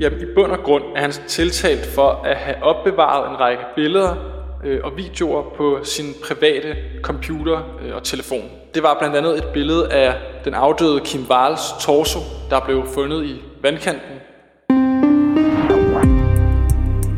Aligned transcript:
Jamen, 0.00 0.20
i 0.20 0.24
bund 0.34 0.52
og 0.52 0.58
grund 0.64 0.82
er 0.96 1.00
han 1.00 1.12
tiltalt 1.28 1.86
for 1.86 2.22
at 2.24 2.36
have 2.36 2.62
opbevaret 2.62 3.30
en 3.30 3.40
række 3.40 3.62
billeder 3.76 4.14
øh, 4.64 4.80
og 4.84 4.92
videoer 4.96 5.42
på 5.56 5.78
sin 5.84 6.04
private 6.26 6.76
computer 7.02 7.58
øh, 7.82 7.94
og 7.96 8.02
telefon. 8.04 8.44
Det 8.74 8.82
var 8.82 8.96
blandt 9.00 9.16
andet 9.16 9.38
et 9.38 9.44
billede 9.52 9.92
af 9.92 10.14
den 10.44 10.54
afdøde 10.54 11.00
Kim 11.04 11.20
Wahls 11.30 11.60
torso, 11.80 12.18
der 12.50 12.60
blev 12.60 12.86
fundet 12.94 13.24
i 13.24 13.42
vandkanten. 13.62 14.16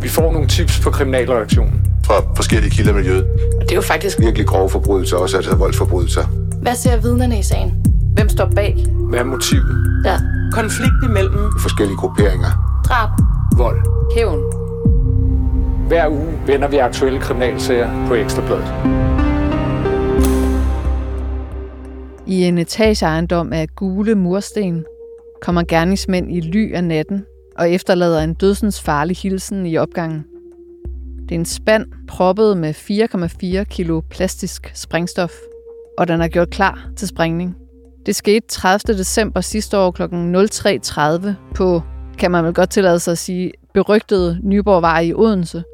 Vi 0.02 0.08
får 0.08 0.32
nogle 0.32 0.48
tips 0.48 0.80
på 0.80 0.90
kriminalreaktionen. 0.90 1.86
Fra 2.06 2.14
forskellige 2.36 2.70
kilder 2.70 2.92
i 2.92 2.94
miljøet. 2.94 3.26
Og 3.60 3.62
det 3.62 3.70
er 3.70 3.76
jo 3.76 3.82
faktisk 3.82 4.18
Virkelig 4.18 4.46
grove 4.46 4.70
forbrydelser, 4.70 5.16
også 5.16 5.36
altså 5.36 5.56
voldsforbrydelser. 5.56 6.24
Hvad 6.62 6.74
ser 6.74 6.96
vidnerne 6.96 7.38
i 7.38 7.42
sagen? 7.42 7.84
Hvem 8.14 8.28
står 8.28 8.50
bag? 8.54 8.86
Hvad 9.10 9.18
er 9.18 9.24
motivet? 9.24 10.02
Ja. 10.04 10.18
konflikt 10.52 11.04
imellem 11.04 11.52
Forskellige 11.60 11.96
grupperinger. 11.96 12.71
Drab. 12.92 13.10
Vold. 13.56 13.78
Hævn. 14.16 14.42
Hver 15.88 16.08
uge 16.08 16.38
vender 16.46 16.68
vi 16.68 16.76
aktuelle 16.76 17.20
kriminalsager 17.20 18.06
på 18.06 18.14
Ekstrabladet. 18.14 18.64
I 22.26 22.44
en 22.44 22.58
etageejendom 22.58 23.52
af 23.52 23.68
gule 23.76 24.14
mursten 24.14 24.84
kommer 25.42 25.62
gerningsmænd 25.68 26.32
i 26.32 26.40
ly 26.40 26.74
af 26.74 26.84
natten 26.84 27.24
og 27.58 27.70
efterlader 27.70 28.20
en 28.20 28.34
dødsens 28.34 28.80
farlig 28.80 29.16
hilsen 29.16 29.66
i 29.66 29.76
opgangen. 29.76 30.24
Det 31.22 31.34
er 31.34 31.38
en 31.38 31.44
spand 31.44 31.86
proppet 32.08 32.56
med 32.56 32.74
4,4 33.60 33.64
kilo 33.64 34.00
plastisk 34.10 34.70
sprængstof, 34.74 35.32
og 35.98 36.08
den 36.08 36.20
er 36.20 36.28
gjort 36.28 36.50
klar 36.50 36.88
til 36.96 37.08
sprængning. 37.08 37.56
Det 38.06 38.16
skete 38.16 38.46
30. 38.48 38.98
december 38.98 39.40
sidste 39.40 39.78
år 39.78 39.90
kl. 39.90 40.02
03.30 40.02 41.54
på, 41.54 41.82
kan 42.18 42.30
man 42.30 42.44
vel 42.44 42.54
godt 42.54 42.70
tillade 42.70 42.98
sig 42.98 43.12
at 43.12 43.18
sige, 43.18 43.52
berygtede 43.74 44.38
Nyborgvej 44.42 45.00
i 45.00 45.14
Odense. 45.14 45.64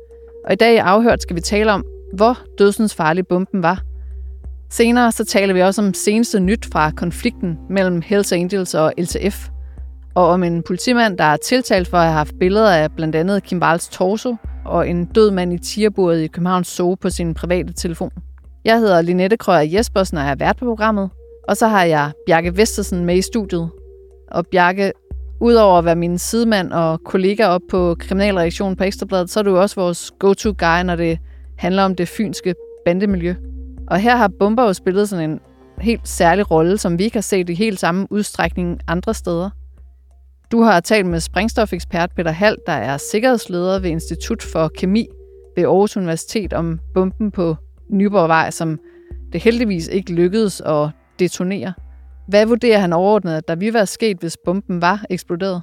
Og 0.46 0.52
i 0.52 0.56
dag 0.56 0.74
i 0.74 0.76
afhørt 0.76 1.22
skal 1.22 1.36
vi 1.36 1.40
tale 1.40 1.72
om, 1.72 1.84
hvor 2.12 2.38
dødsens 2.58 2.94
farlig 2.94 3.26
bomben 3.26 3.62
var. 3.62 3.82
Senere 4.70 5.12
så 5.12 5.24
taler 5.24 5.54
vi 5.54 5.60
også 5.60 5.82
om 5.82 5.94
seneste 5.94 6.40
nyt 6.40 6.68
fra 6.72 6.90
konflikten 6.90 7.58
mellem 7.70 8.02
Hells 8.06 8.32
Angels 8.32 8.74
og 8.74 8.92
LTF, 8.98 9.48
og 10.14 10.26
om 10.26 10.42
en 10.42 10.62
politimand, 10.62 11.18
der 11.18 11.24
er 11.24 11.36
tiltalt 11.36 11.88
for 11.88 11.96
at 11.96 12.04
have 12.04 12.14
haft 12.14 12.34
billeder 12.40 12.72
af 12.72 12.92
blandt 12.92 13.16
andet 13.16 13.42
Kim 13.42 13.62
Wals 13.62 13.88
torso 13.88 14.36
og 14.64 14.88
en 14.88 15.04
død 15.04 15.30
mand 15.30 15.52
i 15.52 15.58
tierbordet 15.58 16.20
i 16.20 16.26
Københavns 16.26 16.68
Zoo 16.68 16.94
på 16.94 17.10
sin 17.10 17.34
private 17.34 17.72
telefon. 17.72 18.10
Jeg 18.64 18.78
hedder 18.78 19.02
Linette 19.02 19.36
Krøyer 19.36 19.60
Jespersen 19.60 20.18
og 20.18 20.24
er 20.24 20.34
vært 20.34 20.56
på 20.56 20.64
programmet, 20.64 21.10
og 21.48 21.56
så 21.56 21.66
har 21.66 21.84
jeg 21.84 22.12
Bjarke 22.26 22.56
Vestersen 22.56 23.04
med 23.04 23.16
i 23.16 23.22
studiet. 23.22 23.70
Og 24.30 24.46
Bjarke, 24.46 24.92
udover 25.40 25.78
at 25.78 25.84
være 25.84 25.96
min 25.96 26.18
sidemand 26.18 26.72
og 26.72 27.04
kollega 27.04 27.46
op 27.46 27.60
på 27.70 27.96
Kriminalreaktionen 27.98 28.76
på 28.76 28.84
Ekstrabladet, 28.84 29.30
så 29.30 29.38
er 29.38 29.44
du 29.44 29.56
også 29.56 29.76
vores 29.76 30.12
go-to-guy, 30.18 30.82
når 30.84 30.96
det 30.96 31.18
handler 31.58 31.82
om 31.82 31.94
det 31.94 32.08
fynske 32.08 32.54
bandemiljø. 32.84 33.34
Og 33.88 33.98
her 33.98 34.16
har 34.16 34.30
Bomber 34.38 34.62
jo 34.62 34.72
spillet 34.72 35.08
sådan 35.08 35.30
en 35.30 35.40
helt 35.80 36.08
særlig 36.08 36.50
rolle, 36.50 36.78
som 36.78 36.98
vi 36.98 37.04
ikke 37.04 37.16
har 37.16 37.22
set 37.22 37.50
i 37.50 37.54
helt 37.54 37.80
samme 37.80 38.06
udstrækning 38.10 38.80
andre 38.88 39.14
steder. 39.14 39.50
Du 40.52 40.62
har 40.62 40.80
talt 40.80 41.06
med 41.06 41.20
sprængstofekspert 41.20 42.10
Peter 42.16 42.30
Hall, 42.30 42.56
der 42.66 42.72
er 42.72 42.96
sikkerhedsleder 42.96 43.78
ved 43.78 43.90
Institut 43.90 44.42
for 44.42 44.68
Kemi 44.68 45.06
ved 45.56 45.64
Aarhus 45.64 45.96
Universitet 45.96 46.52
om 46.52 46.80
bomben 46.94 47.30
på 47.30 47.56
Nyborgvej, 47.90 48.50
som 48.50 48.78
det 49.32 49.42
heldigvis 49.42 49.88
ikke 49.88 50.12
lykkedes 50.12 50.60
at 50.60 50.88
detonere. 51.18 51.72
Hvad 52.28 52.46
vurderer 52.46 52.78
han 52.78 52.92
overordnet, 52.92 53.36
at 53.36 53.48
der 53.48 53.56
ville 53.56 53.74
være 53.74 53.86
sket, 53.86 54.16
hvis 54.20 54.36
bomben 54.44 54.80
var 54.80 55.04
eksploderet? 55.10 55.62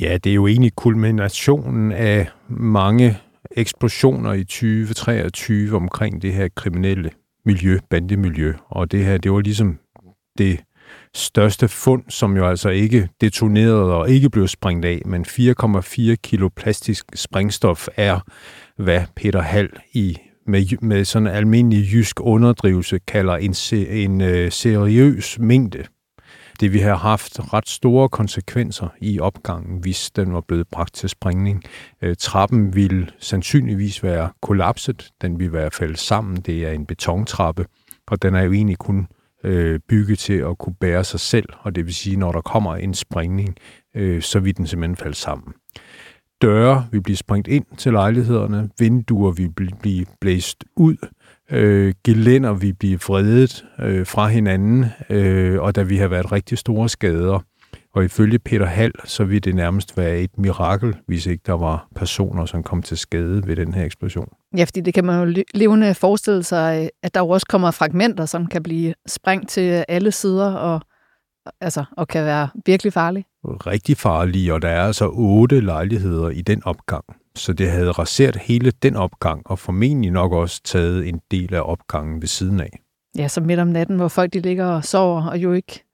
Ja, 0.00 0.18
det 0.24 0.30
er 0.30 0.34
jo 0.34 0.46
egentlig 0.46 0.74
kulminationen 0.74 1.92
af 1.92 2.28
mange 2.48 3.18
eksplosioner 3.50 4.32
i 4.32 4.44
2023 4.44 5.76
omkring 5.76 6.22
det 6.22 6.32
her 6.32 6.48
kriminelle 6.54 7.10
miljø, 7.44 7.78
bandemiljø. 7.90 8.54
Og 8.68 8.92
det 8.92 9.04
her, 9.04 9.18
det 9.18 9.32
var 9.32 9.40
ligesom 9.40 9.78
det 10.38 10.60
største 11.14 11.68
fund, 11.68 12.02
som 12.08 12.36
jo 12.36 12.48
altså 12.48 12.68
ikke 12.68 13.08
detonerede 13.20 13.94
og 13.94 14.10
ikke 14.10 14.30
blev 14.30 14.48
sprængt 14.48 14.84
af, 14.84 15.02
men 15.04 15.24
4,4 15.28 16.14
kilo 16.14 16.48
plastisk 16.56 17.04
sprængstof 17.14 17.88
er, 17.96 18.20
hvad 18.76 19.02
Peter 19.16 19.40
Hall 19.40 19.70
i 19.92 20.18
med, 20.50 20.82
med 20.82 21.04
sådan 21.04 21.28
en 21.28 21.34
almindelig 21.34 21.92
jysk 21.92 22.20
underdrivelse 22.20 22.98
kalder 22.98 23.36
en, 23.36 23.54
se, 23.54 23.88
en 23.88 24.20
øh, 24.20 24.52
seriøs 24.52 25.38
mængde. 25.38 25.84
Det 26.60 26.72
vi 26.72 26.78
har 26.78 26.96
haft 26.96 27.52
ret 27.52 27.68
store 27.68 28.08
konsekvenser 28.08 28.88
i 29.00 29.20
opgangen, 29.20 29.80
hvis 29.80 30.10
den 30.10 30.34
var 30.34 30.40
blevet 30.40 30.68
bragt 30.68 30.94
til 30.94 31.08
sprængning. 31.08 31.62
Øh, 32.02 32.16
trappen 32.18 32.74
ville 32.74 33.08
sandsynligvis 33.18 34.02
være 34.02 34.30
kollapset, 34.42 35.10
den 35.22 35.38
ville 35.38 35.52
være 35.52 35.70
faldet 35.70 35.98
sammen, 35.98 36.36
det 36.36 36.66
er 36.66 36.70
en 36.70 36.86
betontrappe, 36.86 37.66
og 38.06 38.22
den 38.22 38.34
er 38.34 38.42
jo 38.42 38.52
egentlig 38.52 38.78
kun 38.78 39.06
øh, 39.44 39.80
bygget 39.88 40.18
til 40.18 40.32
at 40.32 40.58
kunne 40.58 40.74
bære 40.80 41.04
sig 41.04 41.20
selv, 41.20 41.48
og 41.60 41.74
det 41.74 41.86
vil 41.86 41.94
sige, 41.94 42.16
når 42.16 42.32
der 42.32 42.40
kommer 42.40 42.76
en 42.76 42.94
sprængning, 42.94 43.56
øh, 43.96 44.22
så 44.22 44.40
vil 44.40 44.56
den 44.56 44.66
simpelthen 44.66 44.96
falde 44.96 45.16
sammen. 45.16 45.54
Døre 46.42 46.86
vil 46.92 47.02
blive 47.02 47.16
sprængt 47.16 47.48
ind 47.48 47.64
til 47.78 47.92
lejlighederne, 47.92 48.70
vinduer 48.78 49.32
vil 49.32 49.50
blive 49.80 50.06
blæst 50.20 50.64
ud, 50.76 50.96
øh, 51.50 51.94
gelænder 52.04 52.52
vil 52.52 52.74
blive 52.74 52.98
vredet 53.00 53.64
øh, 53.80 54.06
fra 54.06 54.28
hinanden, 54.28 54.86
øh, 55.10 55.62
og 55.62 55.74
der 55.74 55.84
vil 55.84 55.98
have 55.98 56.10
været 56.10 56.32
rigtig 56.32 56.58
store 56.58 56.88
skader. 56.88 57.38
Og 57.94 58.04
ifølge 58.04 58.38
Peter 58.38 58.66
Hall, 58.66 58.92
så 59.04 59.24
vil 59.24 59.44
det 59.44 59.54
nærmest 59.54 59.96
være 59.96 60.18
et 60.18 60.38
mirakel, 60.38 60.96
hvis 61.06 61.26
ikke 61.26 61.42
der 61.46 61.52
var 61.52 61.88
personer, 61.94 62.46
som 62.46 62.62
kom 62.62 62.82
til 62.82 62.98
skade 62.98 63.46
ved 63.46 63.56
den 63.56 63.74
her 63.74 63.84
eksplosion. 63.84 64.28
Ja, 64.56 64.64
fordi 64.64 64.80
det 64.80 64.94
kan 64.94 65.04
man 65.04 65.28
jo 65.28 65.42
levende 65.54 65.94
forestille 65.94 66.42
sig, 66.42 66.90
at 67.02 67.14
der 67.14 67.20
jo 67.20 67.28
også 67.28 67.46
kommer 67.46 67.70
fragmenter, 67.70 68.26
som 68.26 68.46
kan 68.46 68.62
blive 68.62 68.94
sprængt 69.06 69.48
til 69.48 69.84
alle 69.88 70.12
sider 70.12 70.54
og, 70.54 70.80
altså, 71.60 71.84
og 71.96 72.08
kan 72.08 72.24
være 72.24 72.48
virkelig 72.66 72.92
farlige. 72.92 73.24
Rigtig 73.44 73.96
farlige, 73.96 74.54
og 74.54 74.62
der 74.62 74.68
er 74.68 74.82
altså 74.82 75.08
otte 75.12 75.60
lejligheder 75.60 76.30
i 76.30 76.40
den 76.40 76.62
opgang. 76.64 77.04
Så 77.36 77.52
det 77.52 77.70
havde 77.70 77.90
raseret 77.90 78.36
hele 78.36 78.70
den 78.70 78.96
opgang, 78.96 79.42
og 79.46 79.58
formentlig 79.58 80.10
nok 80.10 80.32
også 80.32 80.60
taget 80.64 81.08
en 81.08 81.20
del 81.30 81.54
af 81.54 81.60
opgangen 81.60 82.20
ved 82.20 82.28
siden 82.28 82.60
af. 82.60 82.80
Ja, 83.16 83.28
så 83.28 83.40
midt 83.40 83.60
om 83.60 83.68
natten, 83.68 83.96
hvor 83.96 84.08
folk 84.08 84.32
de 84.32 84.40
ligger 84.40 84.66
og 84.66 84.84
sover, 84.84 85.26
og 85.26 85.38
jo 85.38 85.52
ikke 85.52 85.84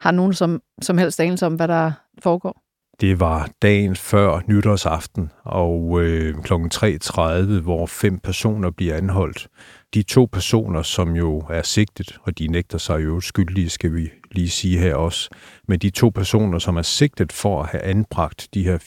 har 0.00 0.10
nogen 0.10 0.34
som, 0.34 0.62
som 0.82 0.98
helst 0.98 1.20
anelse 1.20 1.46
om, 1.46 1.54
hvad 1.54 1.68
der 1.68 1.92
foregår. 2.22 2.62
Det 3.00 3.20
var 3.20 3.48
dagen 3.62 3.96
før 3.96 4.40
nytårsaften, 4.46 5.30
og 5.44 6.00
øh, 6.02 6.34
kl. 6.34 6.52
3.30, 6.52 7.60
hvor 7.62 7.86
fem 7.86 8.18
personer 8.18 8.70
bliver 8.70 8.96
anholdt. 8.96 9.48
De 9.94 10.02
to 10.02 10.28
personer, 10.32 10.82
som 10.82 11.16
jo 11.16 11.38
er 11.38 11.62
sigtet, 11.62 12.18
og 12.22 12.38
de 12.38 12.46
nægter 12.46 12.78
sig 12.78 13.04
jo 13.04 13.20
skyldige, 13.20 13.70
skal 13.70 13.94
vi 13.94 14.10
lige 14.30 14.50
sige 14.50 14.78
her 14.78 14.94
også, 14.94 15.30
med 15.68 15.78
de 15.78 15.90
to 15.90 16.08
personer, 16.08 16.58
som 16.58 16.76
er 16.76 16.82
sigtet 16.82 17.32
for 17.32 17.62
at 17.62 17.68
have 17.68 17.82
anbragt 17.82 18.48
de 18.54 18.64
her 18.64 18.78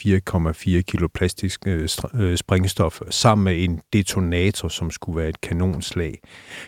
4,4 0.78 0.82
kilo 0.82 1.08
plastisk 1.14 1.68
øh, 1.68 1.90
øh 2.14 2.38
springstof 2.38 3.02
sammen 3.10 3.44
med 3.44 3.64
en 3.64 3.80
detonator, 3.94 4.68
som 4.68 4.92
skulle 4.92 5.18
være 5.18 5.30
et 5.30 5.42
kanonslag, 5.42 6.20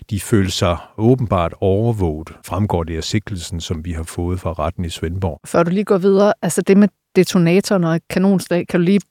de 0.09 0.19
følte 0.19 0.51
sig 0.51 0.77
åbenbart 0.97 1.53
overvåget, 1.61 2.31
fremgår 2.45 2.83
det 2.83 2.97
af 2.97 3.03
sigtelsen, 3.03 3.61
som 3.61 3.85
vi 3.85 3.91
har 3.91 4.03
fået 4.03 4.39
fra 4.39 4.53
retten 4.53 4.85
i 4.85 4.89
Svendborg. 4.89 5.39
Før 5.45 5.63
du 5.63 5.69
lige 5.69 5.83
går 5.83 5.97
videre, 5.97 6.33
altså 6.41 6.61
det 6.61 6.77
med 6.77 6.87
detonatoren 7.15 7.83
og 7.83 7.99
kanonslag, 8.09 8.67
kan 8.67 8.79
du 8.79 8.83
lige 8.83 9.01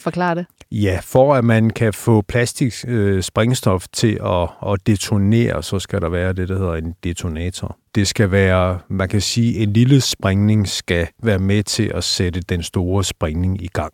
forklare 0.00 0.34
det? 0.34 0.46
Ja, 0.72 1.00
for 1.02 1.34
at 1.34 1.44
man 1.44 1.70
kan 1.70 1.92
få 1.92 2.22
plastik 2.22 2.74
øh, 2.86 3.22
sprængstof 3.22 3.86
til 3.92 4.18
at, 4.24 4.48
at 4.72 4.86
detonere, 4.86 5.62
så 5.62 5.78
skal 5.78 6.00
der 6.00 6.08
være 6.08 6.32
det, 6.32 6.48
der 6.48 6.58
hedder 6.58 6.74
en 6.74 6.94
detonator. 7.04 7.76
Det 7.94 8.08
skal 8.08 8.30
være, 8.30 8.78
man 8.88 9.08
kan 9.08 9.20
sige, 9.20 9.58
en 9.58 9.72
lille 9.72 10.00
sprængning 10.00 10.68
skal 10.68 11.08
være 11.22 11.38
med 11.38 11.62
til 11.62 11.92
at 11.94 12.04
sætte 12.04 12.40
den 12.40 12.62
store 12.62 13.04
sprængning 13.04 13.62
i 13.62 13.68
gang. 13.72 13.92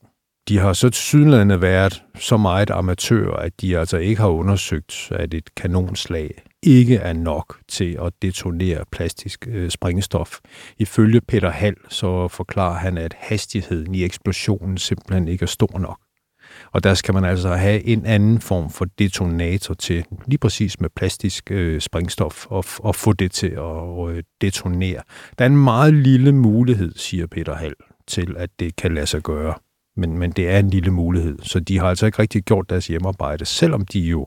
De 0.49 0.59
har 0.59 0.73
så 0.73 0.91
tilsyneladende 0.91 1.63
været 1.63 2.03
så 2.19 2.37
meget 2.37 2.71
amatører, 2.71 3.37
at 3.37 3.61
de 3.61 3.79
altså 3.79 3.97
ikke 3.97 4.21
har 4.21 4.29
undersøgt, 4.29 5.09
at 5.11 5.35
et 5.35 5.55
kanonslag 5.55 6.31
ikke 6.67 6.97
er 6.97 7.13
nok 7.13 7.59
til 7.69 7.99
at 8.03 8.13
detonere 8.23 8.85
plastisk 8.93 9.49
øh, 9.51 9.71
sprængstof. 9.71 10.39
Ifølge 10.79 11.21
Peter 11.21 11.51
Hall, 11.51 11.77
så 11.89 12.29
forklarer 12.29 12.79
han, 12.79 12.99
at 12.99 13.17
hastigheden 13.19 13.95
i 13.95 14.05
eksplosionen 14.05 14.79
simpelthen 14.79 15.29
ikke 15.29 15.43
er 15.43 15.47
stor 15.47 15.79
nok. 15.79 15.99
Og 16.73 16.85
der 16.85 16.95
skal 16.95 17.15
man 17.15 17.25
altså 17.25 17.55
have 17.55 17.85
en 17.85 18.07
anden 18.07 18.41
form 18.41 18.71
for 18.71 18.85
detonator 18.85 19.75
til, 19.75 20.05
lige 20.27 20.39
præcis 20.39 20.81
med 20.81 20.91
plastisk 20.97 21.51
øh, 21.51 21.81
sprængstof, 21.81 22.47
og, 22.47 22.65
og 22.79 22.95
få 22.95 23.13
det 23.13 23.33
til 23.33 23.47
at 23.47 24.11
øh, 24.11 24.23
detonere. 24.41 25.03
Der 25.39 25.45
er 25.45 25.49
en 25.49 25.65
meget 25.65 25.95
lille 25.95 26.33
mulighed, 26.33 26.93
siger 26.97 27.27
Peter 27.27 27.55
Hall, 27.55 27.75
til 28.07 28.35
at 28.39 28.51
det 28.59 28.77
kan 28.77 28.95
lade 28.95 29.07
sig 29.07 29.23
gøre. 29.23 29.55
Men, 29.97 30.19
men 30.19 30.31
det 30.31 30.49
er 30.49 30.59
en 30.59 30.71
lille 30.71 30.91
mulighed, 30.91 31.39
så 31.43 31.61
de 31.61 31.79
har 31.79 31.89
altså 31.89 32.07
ikke 32.07 32.19
rigtig 32.19 32.43
gjort 32.43 32.71
deres 32.71 32.87
hjemmearbejde, 32.87 33.45
selvom 33.45 33.85
de 33.87 34.01
jo 34.01 34.27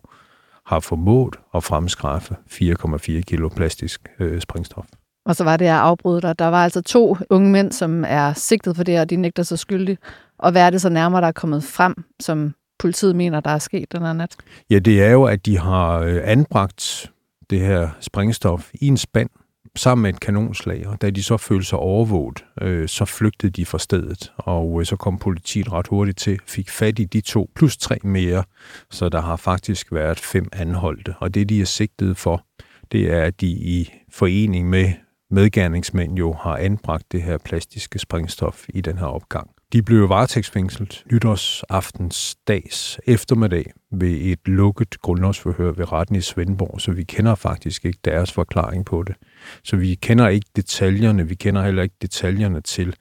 har 0.67 0.79
formået 0.79 1.35
at 1.55 1.63
fremskaffe 1.63 2.35
4,4 2.51 3.21
kilo 3.21 3.49
plastisk 3.49 4.09
øh, 4.19 4.41
sprængstof. 4.41 4.85
Og 5.25 5.35
så 5.35 5.43
var 5.43 5.57
det, 5.57 5.65
jeg 5.65 5.77
afbrød 5.77 6.21
dig. 6.21 6.39
Der 6.39 6.45
var 6.45 6.63
altså 6.63 6.81
to 6.81 7.17
unge 7.29 7.51
mænd, 7.51 7.71
som 7.71 8.03
er 8.07 8.33
sigtet 8.33 8.75
for 8.75 8.83
det, 8.83 8.99
og 8.99 9.09
de 9.09 9.15
nægter 9.15 9.43
sig 9.43 9.59
skyldige. 9.59 9.97
Og 10.39 10.51
hvad 10.51 10.61
er 10.65 10.69
det 10.69 10.81
så 10.81 10.89
nærmere, 10.89 11.21
der 11.21 11.27
er 11.27 11.31
kommet 11.31 11.63
frem, 11.63 11.95
som 12.19 12.53
politiet 12.79 13.15
mener, 13.15 13.39
der 13.39 13.49
er 13.49 13.57
sket 13.57 13.91
den 13.91 14.01
her 14.01 14.13
nat? 14.13 14.35
Ja, 14.69 14.79
det 14.79 15.03
er 15.03 15.11
jo, 15.11 15.23
at 15.23 15.45
de 15.45 15.57
har 15.57 15.99
øh, 15.99 16.21
anbragt 16.23 17.11
det 17.49 17.59
her 17.59 17.89
sprængstof 17.99 18.69
i 18.73 18.87
en 18.87 18.97
spand 18.97 19.29
sammen 19.77 20.01
med 20.01 20.13
et 20.13 20.19
kanonslag, 20.19 20.88
og 20.88 21.01
da 21.01 21.09
de 21.09 21.24
så 21.24 21.38
følte 21.38 21.65
sig 21.65 21.79
overvåget, 21.79 22.45
øh, 22.62 22.88
så 22.88 23.06
flygtede 23.06 23.51
de 23.51 23.65
fra 23.65 23.79
stedet, 23.79 24.33
og 24.38 24.79
øh, 24.79 24.85
så 24.85 24.95
kom 24.95 25.18
politiet 25.18 25.71
ret 25.71 25.88
hurtigt 25.88 26.18
til, 26.18 26.39
fik 26.45 26.69
fat 26.69 27.00
i 27.00 27.03
de 27.03 27.21
to, 27.21 27.50
plus 27.56 27.77
tre 27.77 27.97
mere, 28.03 28.44
så 28.91 29.09
der 29.09 29.21
har 29.21 29.35
faktisk 29.35 29.94
været 29.94 30.19
fem 30.19 30.50
anholdte, 30.53 31.15
og 31.19 31.33
det 31.33 31.50
de 31.50 31.62
er 31.62 31.65
sigtet 31.65 32.18
for, 32.18 32.45
det 32.91 33.12
er, 33.13 33.24
at 33.24 33.41
de 33.41 33.47
i 33.47 33.94
forening 34.12 34.69
med 34.69 34.91
medgerningsmænd 35.31 36.18
jo 36.18 36.33
har 36.33 36.57
anbragt 36.57 37.12
det 37.12 37.24
her 37.24 37.38
plastiske 37.38 38.00
sprængstof 38.00 38.65
i 38.69 38.81
den 38.81 38.97
her 38.97 39.06
opgang. 39.06 39.50
De 39.73 39.81
blev 39.81 40.09
varetægtsfængslet 40.09 41.03
nytårsaftens 41.11 42.35
dags 42.47 42.99
eftermiddag 43.07 43.71
ved 43.91 44.09
et 44.09 44.39
lukket 44.45 45.01
grundlovsforhør 45.01 45.71
ved 45.71 45.91
retten 45.91 46.15
i 46.15 46.21
Svendborg, 46.21 46.81
så 46.81 46.91
vi 46.91 47.03
kender 47.03 47.35
faktisk 47.35 47.85
ikke 47.85 47.99
deres 48.05 48.31
forklaring 48.31 48.85
på 48.85 49.03
det. 49.03 49.15
Så 49.63 49.75
vi 49.75 49.95
kender 49.95 50.27
ikke 50.27 50.47
detaljerne, 50.55 51.27
vi 51.27 51.35
kender 51.35 51.63
heller 51.63 51.83
ikke 51.83 51.95
detaljerne 52.01 52.61
til, 52.61 52.95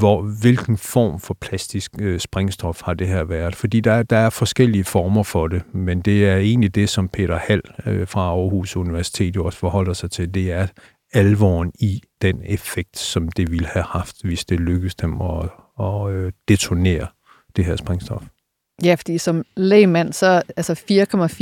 hvor, 0.00 0.22
hvilken 0.40 0.78
form 0.78 1.20
for 1.20 1.36
plastisk 1.40 1.92
øh, 2.00 2.20
springstof 2.20 2.82
har 2.82 2.94
det 2.94 3.08
her 3.08 3.24
været. 3.24 3.56
Fordi 3.56 3.80
der, 3.80 4.02
der 4.02 4.16
er 4.16 4.30
forskellige 4.30 4.84
former 4.84 5.22
for 5.22 5.48
det, 5.48 5.74
men 5.74 6.00
det 6.00 6.28
er 6.28 6.36
egentlig 6.36 6.74
det, 6.74 6.88
som 6.88 7.08
Peter 7.08 7.38
Hall 7.38 7.62
øh, 7.86 8.08
fra 8.08 8.20
Aarhus 8.20 8.76
Universitet 8.76 9.36
jo 9.36 9.44
også 9.44 9.58
forholder 9.58 9.92
sig 9.92 10.10
til. 10.10 10.34
Det 10.34 10.52
er 10.52 10.66
alvoren 11.12 11.72
i 11.80 12.02
den 12.22 12.42
effekt, 12.44 12.98
som 12.98 13.28
det 13.28 13.50
ville 13.50 13.66
have 13.66 13.84
haft, 13.88 14.16
hvis 14.24 14.44
det 14.44 14.60
lykkedes 14.60 14.94
dem 14.94 15.20
at, 15.20 15.50
at 15.80 16.10
øh, 16.10 16.32
detonere 16.48 17.06
det 17.56 17.64
her 17.64 17.76
sprængstof. 17.76 18.22
Ja, 18.84 18.94
fordi 18.94 19.18
som 19.18 19.44
lægmand, 19.56 20.12
så 20.12 20.42
altså 20.56 20.72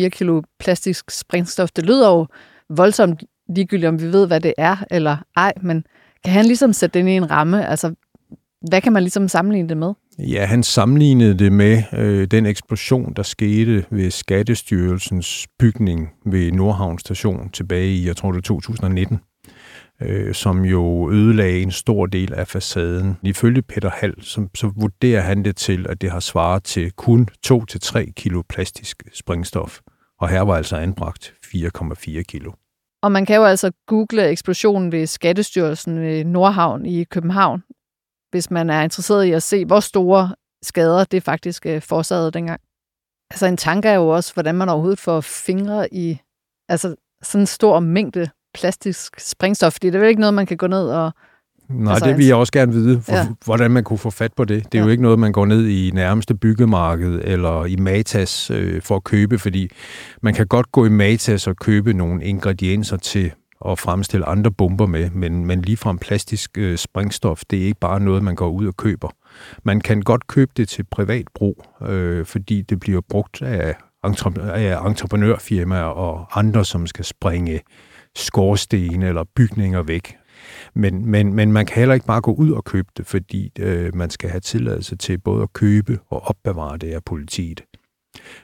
4,4 0.02 0.08
kilo 0.08 0.42
plastisk 0.58 1.10
sprængstof, 1.10 1.70
det 1.70 1.86
lyder 1.86 2.08
jo 2.08 2.26
voldsomt 2.68 3.22
ligegyldigt, 3.48 3.88
om 3.88 4.00
vi 4.00 4.06
ved, 4.06 4.26
hvad 4.26 4.40
det 4.40 4.54
er 4.58 4.76
eller 4.90 5.16
ej, 5.36 5.52
men 5.62 5.84
kan 6.24 6.32
han 6.32 6.44
ligesom 6.44 6.72
sætte 6.72 6.98
den 6.98 7.08
i 7.08 7.16
en 7.16 7.30
ramme? 7.30 7.68
Altså, 7.68 7.94
hvad 8.68 8.80
kan 8.80 8.92
man 8.92 9.02
ligesom 9.02 9.28
sammenligne 9.28 9.68
det 9.68 9.76
med? 9.76 9.92
Ja, 10.18 10.44
han 10.44 10.62
sammenlignede 10.62 11.38
det 11.38 11.52
med 11.52 11.82
øh, 11.92 12.26
den 12.26 12.46
eksplosion, 12.46 13.12
der 13.16 13.22
skete 13.22 13.84
ved 13.90 14.10
Skattestyrelsens 14.10 15.46
bygning 15.58 16.10
ved 16.26 16.52
Nordhavn 16.52 16.98
station 16.98 17.50
tilbage 17.50 17.94
i, 17.94 18.06
jeg 18.06 18.16
tror 18.16 18.32
det 18.32 18.36
var 18.36 18.56
2019 18.56 19.18
øh, 20.06 20.34
som 20.34 20.64
jo 20.64 21.10
ødelagde 21.12 21.62
en 21.62 21.70
stor 21.70 22.06
del 22.06 22.34
af 22.34 22.48
facaden. 22.48 23.16
Ifølge 23.22 23.62
Peter 23.62 23.90
Hall, 23.90 24.14
som, 24.22 24.50
så 24.54 24.72
vurderer 24.76 25.20
han 25.20 25.44
det 25.44 25.56
til, 25.56 25.86
at 25.88 26.00
det 26.00 26.10
har 26.10 26.20
svaret 26.20 26.64
til 26.64 26.92
kun 26.92 27.28
2-3 27.46 28.12
kilo 28.12 28.42
plastisk 28.48 29.02
springstof. 29.12 29.80
Og 30.20 30.28
her 30.28 30.40
var 30.40 30.56
altså 30.56 30.76
anbragt 30.76 31.34
4,4 31.46 32.22
kilo. 32.22 32.52
Og 33.02 33.12
man 33.12 33.26
kan 33.26 33.36
jo 33.36 33.44
altså 33.44 33.72
google 33.86 34.28
eksplosionen 34.28 34.92
ved 34.92 35.06
Skattestyrelsen 35.06 36.00
ved 36.00 36.24
Nordhavn 36.24 36.86
i 36.86 37.04
København, 37.04 37.62
hvis 38.30 38.50
man 38.50 38.70
er 38.70 38.82
interesseret 38.82 39.24
i 39.24 39.30
at 39.30 39.42
se, 39.42 39.64
hvor 39.64 39.80
store 39.80 40.34
skader 40.62 41.04
det 41.04 41.22
faktisk 41.22 41.66
øh, 41.66 41.82
forårsagede 41.82 42.30
dengang. 42.30 42.60
Altså 43.30 43.46
en 43.46 43.56
tanke 43.56 43.88
er 43.88 43.94
jo 43.94 44.08
også, 44.08 44.34
hvordan 44.34 44.54
man 44.54 44.68
overhovedet 44.68 44.98
får 44.98 45.20
fingre 45.20 45.94
i 45.94 46.18
altså 46.68 46.96
sådan 47.22 47.42
en 47.42 47.46
stor 47.46 47.80
mængde 47.80 48.30
plastisk 48.54 49.20
sprængstof, 49.20 49.72
fordi 49.72 49.86
det 49.86 49.94
er 49.94 49.98
vel 49.98 50.08
ikke 50.08 50.20
noget, 50.20 50.34
man 50.34 50.46
kan 50.46 50.56
gå 50.56 50.66
ned 50.66 50.88
og... 50.88 51.12
Nej, 51.68 51.92
altså, 51.92 52.08
det 52.08 52.18
vil 52.18 52.26
jeg 52.26 52.36
også 52.36 52.52
gerne 52.52 52.72
vide, 52.72 53.02
for, 53.02 53.12
ja. 53.12 53.26
hvordan 53.44 53.70
man 53.70 53.84
kunne 53.84 53.98
få 53.98 54.10
fat 54.10 54.32
på 54.36 54.44
det. 54.44 54.64
Det 54.64 54.78
er 54.78 54.82
ja. 54.82 54.84
jo 54.84 54.90
ikke 54.90 55.02
noget, 55.02 55.18
man 55.18 55.32
går 55.32 55.46
ned 55.46 55.66
i 55.66 55.90
nærmeste 55.94 56.34
byggemarked 56.34 57.20
eller 57.24 57.64
i 57.64 57.76
Matas 57.76 58.50
øh, 58.50 58.82
for 58.82 58.96
at 58.96 59.04
købe, 59.04 59.38
fordi 59.38 59.70
man 60.22 60.34
kan 60.34 60.46
godt 60.46 60.72
gå 60.72 60.86
i 60.86 60.88
Matas 60.88 61.46
og 61.46 61.56
købe 61.56 61.92
nogle 61.92 62.24
ingredienser 62.24 62.96
til 62.96 63.32
at 63.66 63.78
fremstille 63.78 64.26
andre 64.26 64.50
bomber 64.50 64.86
med, 64.86 65.10
men, 65.10 65.46
men 65.46 65.62
ligefrem 65.62 65.98
plastisk 65.98 66.58
øh, 66.58 66.78
sprængstof, 66.78 67.42
det 67.50 67.62
er 67.62 67.64
ikke 67.64 67.80
bare 67.80 68.00
noget, 68.00 68.22
man 68.22 68.34
går 68.34 68.48
ud 68.48 68.66
og 68.66 68.76
køber. 68.76 69.08
Man 69.62 69.80
kan 69.80 70.00
godt 70.00 70.26
købe 70.26 70.52
det 70.56 70.68
til 70.68 70.84
privat 70.90 71.24
brug, 71.34 71.64
øh, 71.88 72.26
fordi 72.26 72.62
det 72.62 72.80
bliver 72.80 73.00
brugt 73.08 73.42
af, 73.42 73.74
af 74.34 74.86
entreprenørfirmaer 74.86 75.82
og 75.82 76.38
andre, 76.38 76.64
som 76.64 76.86
skal 76.86 77.04
springe 77.04 77.60
skorstene 78.16 79.08
eller 79.08 79.24
bygninger 79.36 79.82
væk. 79.82 80.16
Men, 80.74 81.06
men, 81.10 81.34
men 81.34 81.52
man 81.52 81.66
kan 81.66 81.76
heller 81.76 81.94
ikke 81.94 82.06
bare 82.06 82.20
gå 82.20 82.32
ud 82.32 82.50
og 82.50 82.64
købe 82.64 82.88
det, 82.96 83.06
fordi 83.06 83.52
øh, 83.58 83.94
man 83.96 84.10
skal 84.10 84.30
have 84.30 84.40
tilladelse 84.40 84.96
til 84.96 85.18
både 85.18 85.42
at 85.42 85.52
købe 85.52 85.98
og 86.10 86.22
opbevare 86.22 86.78
det 86.78 86.92
af 86.92 87.04
politiet. 87.04 87.60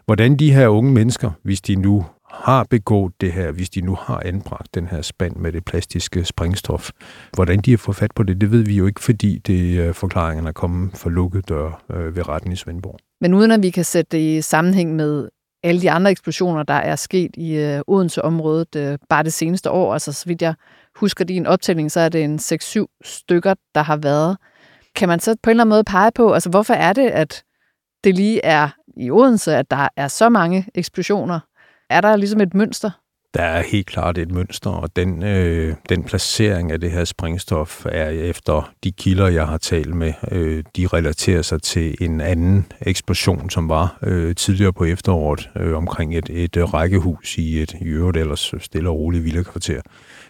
Hvordan 0.04 0.36
de 0.36 0.52
her 0.52 0.68
unge 0.68 0.92
mennesker, 0.92 1.30
hvis 1.42 1.60
de 1.60 1.74
nu 1.74 2.04
har 2.30 2.64
begået 2.70 3.12
det 3.20 3.32
her, 3.32 3.52
hvis 3.52 3.70
de 3.70 3.80
nu 3.80 3.94
har 3.94 4.22
anbragt 4.24 4.74
den 4.74 4.86
her 4.86 5.02
spand 5.02 5.36
med 5.36 5.52
det 5.52 5.64
plastiske 5.64 6.24
sprængstof. 6.24 6.90
Hvordan 7.34 7.58
de 7.58 7.70
har 7.70 7.78
fået 7.78 7.96
fat 7.96 8.10
på 8.14 8.22
det, 8.22 8.40
det 8.40 8.50
ved 8.50 8.62
vi 8.62 8.76
jo 8.76 8.86
ikke, 8.86 9.00
fordi 9.00 9.38
det 9.38 9.78
øh, 9.78 9.94
forklaringerne 9.94 10.48
er 10.48 10.52
kommet 10.52 10.96
for 10.96 11.10
lukket 11.10 11.48
dør 11.48 11.82
øh, 11.90 12.16
ved 12.16 12.28
retten 12.28 12.52
i 12.52 12.56
Svendborg. 12.56 12.98
Men 13.20 13.34
uden 13.34 13.50
at 13.50 13.62
vi 13.62 13.70
kan 13.70 13.84
sætte 13.84 14.16
det 14.16 14.22
i 14.22 14.40
sammenhæng 14.40 14.96
med 14.96 15.28
alle 15.62 15.80
de 15.80 15.90
andre 15.90 16.10
eksplosioner, 16.10 16.62
der 16.62 16.74
er 16.74 16.96
sket 16.96 17.30
i 17.36 17.56
øh, 17.56 17.80
Odense-området 17.86 18.76
øh, 18.76 18.98
bare 19.08 19.22
det 19.22 19.32
seneste 19.32 19.70
år. 19.70 19.92
Altså, 19.92 20.12
så 20.12 20.24
vidt 20.26 20.42
jeg 20.42 20.54
husker 20.96 21.24
din 21.24 21.46
optælling, 21.46 21.92
så 21.92 22.00
er 22.00 22.08
det 22.08 22.24
en 22.24 22.36
6-7 22.36 23.00
stykker, 23.04 23.54
der 23.74 23.82
har 23.82 23.96
været. 23.96 24.36
Kan 24.94 25.08
man 25.08 25.20
så 25.20 25.36
på 25.42 25.50
en 25.50 25.52
eller 25.52 25.64
anden 25.64 25.70
måde 25.70 25.84
pege 25.84 26.12
på, 26.12 26.32
altså 26.32 26.50
hvorfor 26.50 26.74
er 26.74 26.92
det, 26.92 27.10
at 27.10 27.44
det 28.04 28.14
lige 28.14 28.44
er 28.44 28.68
i 28.96 29.10
Odense, 29.10 29.56
at 29.56 29.70
der 29.70 29.88
er 29.96 30.08
så 30.08 30.28
mange 30.28 30.66
eksplosioner? 30.74 31.40
Er 31.90 32.00
der 32.00 32.16
ligesom 32.16 32.40
et 32.40 32.54
mønster? 32.54 32.90
Der 33.34 33.42
er 33.42 33.62
helt 33.62 33.86
klart 33.86 34.18
et 34.18 34.30
mønster, 34.30 34.70
og 34.70 34.96
den, 34.96 35.22
øh, 35.22 35.74
den 35.88 36.04
placering 36.04 36.72
af 36.72 36.80
det 36.80 36.90
her 36.90 37.04
springstof 37.04 37.86
er 37.86 38.08
efter 38.08 38.72
de 38.84 38.92
kilder, 38.92 39.28
jeg 39.28 39.46
har 39.46 39.58
talt 39.58 39.94
med, 39.94 40.12
øh, 40.30 40.64
de 40.76 40.86
relaterer 40.86 41.42
sig 41.42 41.62
til 41.62 41.96
en 42.00 42.20
anden 42.20 42.66
eksplosion, 42.80 43.50
som 43.50 43.68
var 43.68 43.98
øh, 44.02 44.34
tidligere 44.34 44.72
på 44.72 44.84
efteråret 44.84 45.50
øh, 45.56 45.76
omkring 45.76 46.16
et, 46.16 46.30
et 46.30 46.56
øh, 46.56 46.74
rækkehus 46.74 47.38
i 47.38 47.62
et 47.62 47.74
i 47.80 47.84
øvrigt 47.84 48.16
ellers 48.16 48.54
stille 48.60 48.88
og 48.88 48.96
roligt 48.96 49.24
villakvarter. 49.24 49.80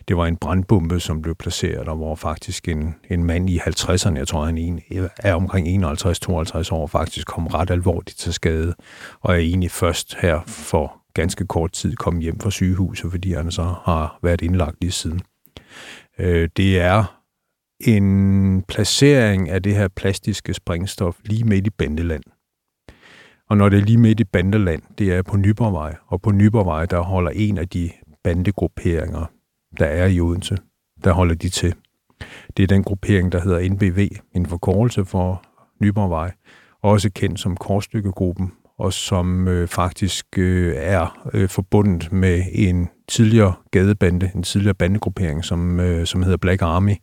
Det 0.09 0.17
var 0.17 0.27
en 0.27 0.37
brandbombe, 0.37 1.01
som 1.01 1.23
blev 1.23 1.35
placeret, 1.35 1.89
og 1.89 1.97
hvor 1.97 2.15
faktisk 2.15 2.69
en, 2.69 2.95
en 3.11 3.25
mand 3.25 3.51
i 3.51 3.59
50'erne, 3.59 4.17
jeg 4.17 4.29
tror 4.29 4.45
han 4.45 4.59
en, 4.59 4.81
er 5.19 5.35
omkring 5.35 5.85
51-52 5.85 6.73
år, 6.73 6.87
faktisk 6.87 7.27
kom 7.27 7.47
ret 7.47 7.71
alvorligt 7.71 8.19
til 8.19 8.33
skade, 8.33 8.75
og 9.21 9.35
er 9.35 9.39
egentlig 9.39 9.71
først 9.71 10.17
her 10.21 10.41
for 10.47 10.99
ganske 11.21 11.47
kort 11.47 11.73
tid 11.73 11.97
komme 11.97 12.21
hjem 12.21 12.41
fra 12.41 12.51
sygehuset, 12.51 13.11
fordi 13.11 13.33
han 13.33 13.51
så 13.51 13.63
har 13.63 14.19
været 14.23 14.43
indlagt 14.43 14.77
lige 14.81 14.91
siden. 14.91 15.21
Øh, 16.19 16.49
det 16.57 16.81
er 16.81 17.23
en 17.81 18.63
placering 18.63 19.49
af 19.49 19.63
det 19.63 19.75
her 19.75 19.89
plastiske 19.89 20.55
springstof 20.55 21.17
lige 21.25 21.45
midt 21.45 21.67
i 21.67 21.71
Bandeland. 21.71 22.23
Og 23.49 23.57
når 23.57 23.69
det 23.69 23.79
er 23.79 23.85
lige 23.85 23.99
midt 23.99 24.21
i 24.21 24.25
Bandeland, 24.25 24.83
det 24.99 25.13
er 25.13 25.23
på 25.23 25.37
Nyborgvej, 25.37 25.97
og 26.07 26.23
på 26.23 26.31
Nyborgvej, 26.31 26.87
der 26.87 27.01
holder 27.01 27.31
en 27.31 27.59
af 27.59 27.69
de 27.69 27.91
bandegrupperinger, 28.25 29.25
der 29.79 29.87
er 29.87 30.07
i 30.07 30.21
Odense, 30.21 30.57
der 31.05 31.13
holder 31.13 31.35
de 31.35 31.49
til. 31.49 31.75
Det 32.57 32.63
er 32.63 32.67
den 32.67 32.85
gruppering, 32.85 33.33
der 33.33 33.41
hedder 33.41 33.71
NBV, 33.71 34.09
en 34.33 34.47
forkortelse 34.47 35.05
for 35.05 35.43
Nyborgvej, 35.81 36.33
også 36.83 37.11
kendt 37.11 37.41
som 37.41 37.57
Korsstykkegruppen, 37.57 38.53
og 38.79 38.93
som 38.93 39.49
øh, 39.49 39.69
faktisk 39.69 40.27
øh, 40.39 40.75
er 40.77 41.29
øh, 41.35 41.49
forbundet 41.49 42.13
med 42.13 42.43
en 42.53 42.89
tidligere 43.09 43.53
gadebande, 43.71 44.31
en 44.35 44.43
tidligere 44.43 44.75
bandegruppering, 44.75 45.45
som, 45.45 45.81
øh, 45.81 46.07
som 46.07 46.23
hedder 46.23 46.37
Black 46.37 46.63
Army, 46.63 46.95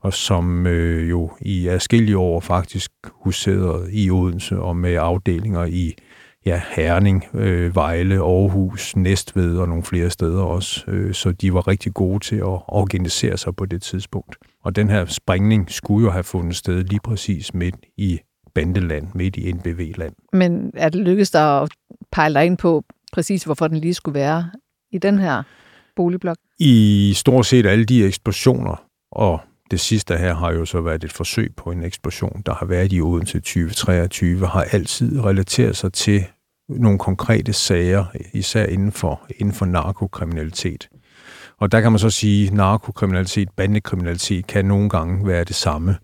og 0.00 0.14
som 0.14 0.66
øh, 0.66 1.10
jo 1.10 1.30
i 1.40 1.68
adskillige 1.68 2.18
år 2.18 2.40
faktisk 2.40 2.90
huserede 3.24 3.92
i 3.92 4.10
Odense 4.10 4.58
og 4.58 4.76
med 4.76 4.94
afdelinger 4.94 5.64
i 5.64 5.94
ja, 6.46 6.60
Herning, 6.76 7.24
øh, 7.34 7.74
Vejle, 7.74 8.14
Aarhus, 8.14 8.96
Næstved 8.96 9.58
og 9.58 9.68
nogle 9.68 9.82
flere 9.82 10.10
steder 10.10 10.42
også. 10.42 10.84
Øh, 10.90 11.14
så 11.14 11.32
de 11.32 11.54
var 11.54 11.68
rigtig 11.68 11.94
gode 11.94 12.24
til 12.24 12.36
at 12.36 12.60
organisere 12.68 13.36
sig 13.36 13.56
på 13.56 13.66
det 13.66 13.82
tidspunkt. 13.82 14.36
Og 14.64 14.76
den 14.76 14.90
her 14.90 15.04
springning 15.04 15.70
skulle 15.70 16.04
jo 16.04 16.10
have 16.10 16.24
fundet 16.24 16.56
sted 16.56 16.84
lige 16.84 17.00
præcis 17.04 17.54
midt 17.54 17.76
i 17.96 18.20
bandeland, 18.54 19.08
midt 19.14 19.36
i 19.36 19.52
NBV-land. 19.52 20.14
Men 20.32 20.70
er 20.74 20.88
det 20.88 21.00
lykkedes 21.00 21.30
dig 21.30 21.62
at 21.62 21.68
pejle 22.12 22.34
dig 22.34 22.46
ind 22.46 22.58
på 22.58 22.84
præcis, 23.12 23.44
hvorfor 23.44 23.68
den 23.68 23.78
lige 23.78 23.94
skulle 23.94 24.14
være 24.14 24.50
i 24.92 24.98
den 24.98 25.18
her 25.18 25.42
boligblok? 25.96 26.36
I 26.58 27.12
stort 27.16 27.46
set 27.46 27.66
alle 27.66 27.84
de 27.84 28.04
eksplosioner, 28.04 28.84
og 29.12 29.40
det 29.70 29.80
sidste 29.80 30.16
her 30.16 30.34
har 30.34 30.52
jo 30.52 30.64
så 30.64 30.80
været 30.80 31.04
et 31.04 31.12
forsøg 31.12 31.54
på 31.56 31.70
en 31.70 31.84
eksplosion, 31.84 32.42
der 32.46 32.54
har 32.54 32.66
været 32.66 32.92
i 32.92 33.00
Odense 33.00 33.38
2023, 33.38 34.46
har 34.46 34.62
altid 34.62 35.24
relateret 35.24 35.76
sig 35.76 35.92
til 35.92 36.24
nogle 36.68 36.98
konkrete 36.98 37.52
sager, 37.52 38.04
især 38.32 38.66
inden 38.66 38.92
for, 38.92 39.26
inden 39.38 39.54
for 39.54 39.66
narkokriminalitet. 39.66 40.88
Og 41.58 41.72
der 41.72 41.80
kan 41.80 41.92
man 41.92 41.98
så 41.98 42.10
sige, 42.10 42.46
at 42.46 42.52
narkokriminalitet, 42.52 43.48
bandekriminalitet 43.56 44.46
kan 44.46 44.64
nogle 44.64 44.88
gange 44.88 45.26
være 45.26 45.44
det 45.44 45.56
samme. 45.56 45.96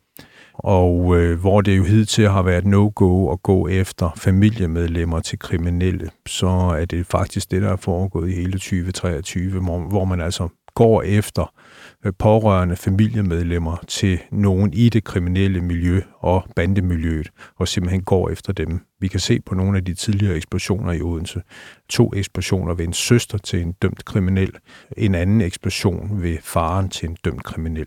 Og 0.65 1.17
øh, 1.17 1.41
hvor 1.41 1.61
det 1.61 1.79
jo 1.79 1.85
hidtil 1.85 2.29
har 2.29 2.43
været 2.43 2.67
no-go 2.67 3.33
at 3.33 3.43
gå 3.43 3.69
efter 3.69 4.11
familiemedlemmer 4.17 5.21
til 5.21 5.39
kriminelle, 5.39 6.11
så 6.27 6.49
er 6.81 6.85
det 6.85 7.07
faktisk 7.07 7.51
det, 7.51 7.63
der 7.63 7.73
er 7.73 7.77
foregået 7.77 8.31
i 8.31 8.35
hele 8.35 8.53
2023, 8.53 9.61
hvor, 9.61 9.79
hvor 9.79 10.05
man 10.05 10.21
altså 10.21 10.49
går 10.75 11.03
efter 11.03 11.53
øh, 12.05 12.13
pårørende 12.19 12.77
familiemedlemmer 12.77 13.77
til 13.89 14.19
nogen 14.31 14.73
i 14.73 14.89
det 14.89 15.05
kriminelle 15.05 15.61
miljø 15.61 16.01
og 16.19 16.45
bandemiljøet, 16.57 17.31
og 17.57 17.69
simpelthen 17.69 18.03
går 18.03 18.31
efter 18.31 18.53
dem. 18.53 18.81
Vi 19.01 19.09
kan 19.09 19.21
se 19.21 19.41
på 19.41 19.55
nogle 19.55 19.77
af 19.77 19.85
de 19.85 19.95
tidligere 19.95 20.37
eksplosioner 20.37 20.93
i 20.93 21.01
Odense. 21.03 21.43
To 21.89 22.13
eksplosioner 22.17 22.75
ved 22.75 22.85
en 22.85 22.93
søster 22.93 23.39
til 23.39 23.63
en 23.63 23.73
dømt 23.73 24.05
kriminel, 24.05 24.53
en 24.97 25.15
anden 25.15 25.41
eksplosion 25.41 26.23
ved 26.23 26.39
faren 26.43 26.89
til 26.89 27.09
en 27.09 27.17
dømt 27.25 27.45
kriminel. 27.45 27.87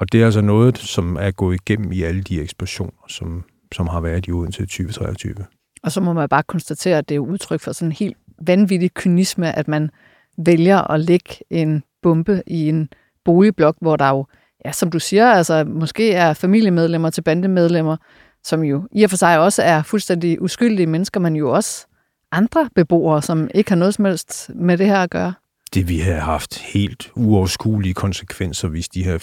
Og 0.00 0.12
det 0.12 0.20
er 0.20 0.24
altså 0.24 0.40
noget, 0.40 0.78
som 0.78 1.16
er 1.16 1.30
gået 1.30 1.54
igennem 1.54 1.92
i 1.92 2.02
alle 2.02 2.22
de 2.22 2.40
eksplosioner, 2.40 3.06
som, 3.08 3.44
som 3.72 3.88
har 3.88 4.00
været 4.00 4.26
i 4.26 4.32
Odense 4.32 4.62
2023. 4.62 5.34
Og 5.82 5.92
så 5.92 6.00
må 6.00 6.12
man 6.12 6.28
bare 6.28 6.42
konstatere, 6.42 6.98
at 6.98 7.08
det 7.08 7.14
er 7.14 7.18
udtryk 7.18 7.60
for 7.60 7.72
sådan 7.72 7.88
en 7.88 7.92
helt 7.92 8.16
vanvittig 8.38 8.94
kynisme, 8.94 9.56
at 9.56 9.68
man 9.68 9.90
vælger 10.38 10.90
at 10.90 11.00
lægge 11.00 11.36
en 11.50 11.82
bombe 12.02 12.42
i 12.46 12.68
en 12.68 12.88
boligblok, 13.24 13.76
hvor 13.80 13.96
der 13.96 14.08
jo, 14.08 14.26
ja, 14.64 14.72
som 14.72 14.90
du 14.90 14.98
siger, 14.98 15.30
altså 15.30 15.64
måske 15.64 16.12
er 16.12 16.34
familiemedlemmer 16.34 17.10
til 17.10 17.22
bandemedlemmer, 17.22 17.96
som 18.44 18.62
jo 18.62 18.88
i 18.92 19.02
og 19.02 19.10
for 19.10 19.16
sig 19.16 19.38
også 19.38 19.62
er 19.62 19.82
fuldstændig 19.82 20.42
uskyldige 20.42 20.86
mennesker, 20.86 21.20
men 21.20 21.36
jo 21.36 21.52
også 21.52 21.86
andre 22.32 22.70
beboere, 22.74 23.22
som 23.22 23.50
ikke 23.54 23.70
har 23.70 23.76
noget 23.76 23.94
som 23.94 24.04
helst 24.04 24.50
med 24.54 24.78
det 24.78 24.86
her 24.86 24.98
at 24.98 25.10
gøre. 25.10 25.34
Det 25.74 25.88
vi 25.88 25.98
har 25.98 26.20
haft 26.20 26.58
helt 26.58 27.12
uoverskuelige 27.16 27.94
konsekvenser, 27.94 28.68
hvis 28.68 28.88
de 28.88 29.04
her 29.04 29.18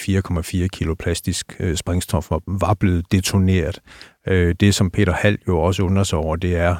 4,4 0.63 0.67
kilo 0.67 0.93
plastisk 0.93 1.55
øh, 1.59 1.75
sprængstof 1.75 2.31
var 2.47 2.73
blevet 2.73 3.11
detoneret. 3.11 3.79
Øh, 4.27 4.55
det, 4.59 4.75
som 4.75 4.91
Peter 4.91 5.13
Hall 5.13 5.37
jo 5.47 5.59
også 5.59 5.83
undrer 5.83 6.03
sig 6.03 6.19
over, 6.19 6.35
det 6.35 6.55
er, 6.55 6.75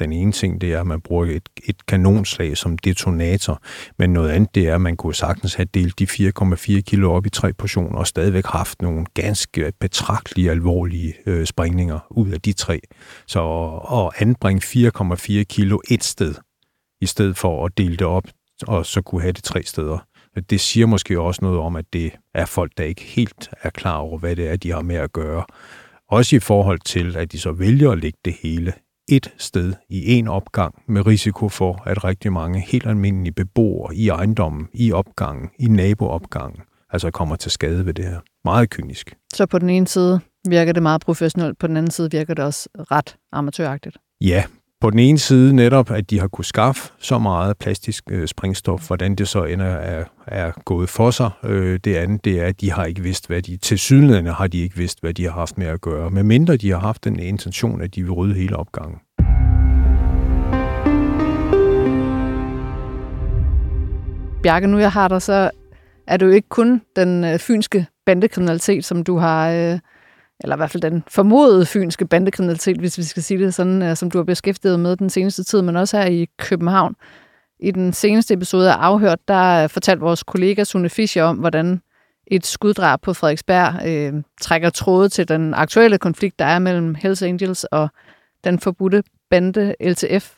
den 0.00 0.12
ene 0.12 0.32
ting, 0.32 0.60
det 0.60 0.72
er, 0.72 0.80
at 0.80 0.86
man 0.86 1.00
bruger 1.00 1.26
et, 1.26 1.48
et 1.64 1.86
kanonslag 1.86 2.56
som 2.56 2.78
detonator, 2.78 3.62
men 3.98 4.12
noget 4.12 4.30
andet, 4.30 4.54
det 4.54 4.68
er, 4.68 4.74
at 4.74 4.80
man 4.80 4.96
kunne 4.96 5.14
sagtens 5.14 5.54
have 5.54 5.68
delt 5.74 5.98
de 5.98 6.04
4,4 6.04 6.80
kilo 6.80 7.12
op 7.12 7.26
i 7.26 7.30
tre 7.30 7.52
portioner 7.52 7.98
og 7.98 8.06
stadigvæk 8.06 8.46
haft 8.46 8.82
nogle 8.82 9.06
ganske 9.14 9.72
betragtelige, 9.80 10.50
alvorlige 10.50 11.14
øh, 11.26 11.46
sprængninger 11.46 11.98
ud 12.10 12.30
af 12.30 12.40
de 12.40 12.52
tre. 12.52 12.80
Så 13.26 13.42
at 13.92 14.22
anbringe 14.22 14.90
4,4 15.40 15.42
kilo 15.42 15.80
et 15.90 16.04
sted, 16.04 16.34
i 17.00 17.06
stedet 17.06 17.36
for 17.36 17.66
at 17.66 17.78
dele 17.78 17.96
det 17.96 18.06
op 18.06 18.24
og 18.62 18.86
så 18.86 19.02
kunne 19.02 19.20
have 19.20 19.32
det 19.32 19.44
tre 19.44 19.62
steder. 19.62 19.98
Det 20.50 20.60
siger 20.60 20.86
måske 20.86 21.20
også 21.20 21.38
noget 21.42 21.58
om, 21.58 21.76
at 21.76 21.84
det 21.92 22.12
er 22.34 22.46
folk, 22.46 22.72
der 22.78 22.84
ikke 22.84 23.02
helt 23.02 23.50
er 23.62 23.70
klar 23.70 23.96
over, 23.96 24.18
hvad 24.18 24.36
det 24.36 24.48
er, 24.50 24.56
de 24.56 24.72
har 24.72 24.82
med 24.82 24.96
at 24.96 25.12
gøre. 25.12 25.44
Også 26.08 26.36
i 26.36 26.38
forhold 26.38 26.78
til, 26.84 27.16
at 27.16 27.32
de 27.32 27.38
så 27.38 27.52
vælger 27.52 27.90
at 27.90 27.98
lægge 27.98 28.18
det 28.24 28.36
hele 28.42 28.72
et 29.08 29.34
sted 29.38 29.74
i 29.88 30.12
en 30.12 30.28
opgang 30.28 30.82
med 30.88 31.06
risiko 31.06 31.48
for, 31.48 31.82
at 31.86 32.04
rigtig 32.04 32.32
mange 32.32 32.60
helt 32.60 32.86
almindelige 32.86 33.32
beboere 33.32 33.94
i 33.94 34.08
ejendommen, 34.08 34.68
i 34.74 34.92
opgangen, 34.92 35.50
i 35.58 35.66
naboopgangen, 35.66 36.60
altså 36.92 37.10
kommer 37.10 37.36
til 37.36 37.50
skade 37.50 37.86
ved 37.86 37.94
det 37.94 38.04
her. 38.04 38.20
Meget 38.44 38.70
kynisk. 38.70 39.16
Så 39.34 39.46
på 39.46 39.58
den 39.58 39.70
ene 39.70 39.88
side 39.88 40.20
virker 40.48 40.72
det 40.72 40.82
meget 40.82 41.00
professionelt, 41.00 41.58
på 41.58 41.66
den 41.66 41.76
anden 41.76 41.90
side 41.90 42.10
virker 42.10 42.34
det 42.34 42.44
også 42.44 42.68
ret 42.74 43.16
amatøragtigt. 43.32 43.96
Ja, 44.20 44.44
på 44.80 44.90
den 44.90 44.98
ene 44.98 45.18
side 45.18 45.56
netop, 45.56 45.90
at 45.90 46.10
de 46.10 46.20
har 46.20 46.28
kunne 46.28 46.44
skaffe 46.44 46.92
så 46.98 47.18
meget 47.18 47.56
plastisk 47.56 48.04
øh, 48.10 48.28
springstof, 48.28 48.86
hvordan 48.86 49.14
det 49.14 49.28
så 49.28 49.44
ender 49.44 49.66
er, 49.66 50.04
er 50.26 50.52
gået 50.64 50.88
for 50.88 51.10
sig. 51.10 51.30
Øh, 51.44 51.80
det 51.84 51.96
andet, 51.96 52.24
det 52.24 52.40
er, 52.40 52.46
at 52.46 52.60
de 52.60 52.72
har 52.72 52.84
ikke 52.84 53.02
vidst, 53.02 53.26
hvad 53.26 53.42
de, 53.42 53.56
til 53.56 53.78
sydlænderne 53.78 54.32
har 54.32 54.46
de 54.46 54.58
ikke 54.58 54.76
vidst, 54.76 55.00
hvad 55.00 55.14
de 55.14 55.24
har 55.24 55.30
haft 55.32 55.58
med 55.58 55.66
at 55.66 55.80
gøre, 55.80 56.10
medmindre 56.10 56.56
de 56.56 56.70
har 56.70 56.78
haft 56.78 57.04
den 57.04 57.20
intention, 57.20 57.82
at 57.82 57.94
de 57.94 58.02
vil 58.02 58.12
rydde 58.12 58.34
hele 58.34 58.56
opgangen. 58.56 58.98
Bjarke, 64.42 64.66
nu 64.66 64.78
jeg 64.78 64.92
har 64.92 65.08
dig, 65.08 65.22
så 65.22 65.50
er 66.06 66.16
det 66.16 66.26
jo 66.26 66.30
ikke 66.30 66.48
kun 66.48 66.82
den 66.96 67.24
øh, 67.24 67.38
fynske 67.38 67.86
bandekriminalitet, 68.06 68.84
som 68.84 69.04
du 69.04 69.18
har 69.18 69.50
øh, 69.50 69.78
eller 70.40 70.56
i 70.56 70.58
hvert 70.58 70.70
fald 70.70 70.82
den 70.82 71.04
formodede 71.08 71.66
fynske 71.66 72.06
bandekriminalitet, 72.06 72.76
hvis 72.76 72.98
vi 72.98 73.02
skal 73.02 73.22
sige 73.22 73.44
det 73.44 73.54
sådan, 73.54 73.82
øh, 73.82 73.96
som 73.96 74.10
du 74.10 74.18
har 74.18 74.24
beskæftiget 74.24 74.80
med 74.80 74.96
den 74.96 75.10
seneste 75.10 75.44
tid, 75.44 75.62
men 75.62 75.76
også 75.76 75.98
her 75.98 76.06
i 76.06 76.28
København. 76.38 76.96
I 77.60 77.70
den 77.70 77.92
seneste 77.92 78.34
episode 78.34 78.72
af 78.72 78.76
Afhørt, 78.76 79.18
der 79.28 79.62
øh, 79.62 79.68
fortalte 79.68 80.00
vores 80.00 80.22
kollega 80.22 80.64
Sune 80.64 80.88
Fischer 80.88 81.24
om, 81.24 81.36
hvordan 81.36 81.80
et 82.26 82.46
skuddrab 82.46 83.00
på 83.02 83.12
Frederiksberg 83.12 83.86
øh, 83.86 84.22
trækker 84.40 84.70
tråde 84.70 85.08
til 85.08 85.28
den 85.28 85.54
aktuelle 85.54 85.98
konflikt, 85.98 86.38
der 86.38 86.44
er 86.44 86.58
mellem 86.58 86.94
Hells 86.94 87.22
Angels 87.22 87.64
og 87.64 87.88
den 88.44 88.58
forbudte 88.58 89.02
bande 89.30 89.74
LTF. 89.80 90.34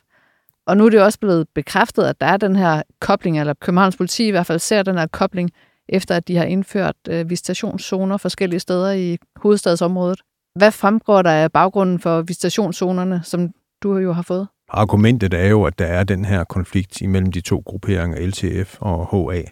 Og 0.67 0.77
nu 0.77 0.87
er 0.87 0.91
det 0.91 1.03
også 1.03 1.19
blevet 1.19 1.47
bekræftet, 1.55 2.03
at 2.05 2.21
der 2.21 2.27
er 2.27 2.37
den 2.37 2.57
her 2.57 2.83
kobling, 3.01 3.41
eller 3.41 3.55
Københavns 3.61 3.97
politi 3.97 4.29
i 4.29 4.31
hvert 4.31 4.47
fald 4.47 4.59
ser 4.59 4.83
den 4.83 4.99
her 4.99 5.07
kobling 5.07 5.51
efter 5.89 6.17
at 6.17 6.29
de 6.29 6.37
har 6.37 6.45
indført 6.45 6.97
øh, 7.09 7.31
visitationszoner 7.31 8.17
forskellige 8.17 8.61
steder 8.61 8.93
i 8.93 9.19
hovedstadsområdet. 9.37 10.21
Hvad 10.59 10.71
fremgår 10.71 11.23
der 11.23 11.31
af 11.31 11.53
baggrunden 11.53 11.99
for 11.99 12.23
visitationszonerne, 12.23 13.21
som 13.25 13.51
du 13.83 13.97
jo 13.97 14.13
har 14.13 14.23
fået? 14.23 14.49
Argumentet 14.69 15.35
er 15.35 15.47
jo, 15.47 15.65
at 15.65 15.79
der 15.79 15.87
er 15.87 16.05
den 16.05 16.25
her 16.25 16.45
konflikt 16.45 17.01
imellem 17.01 17.33
de 17.33 17.41
to 17.41 17.63
grupperinger, 17.67 18.27
LTF 18.27 18.77
og 18.81 19.33
HA. 19.33 19.43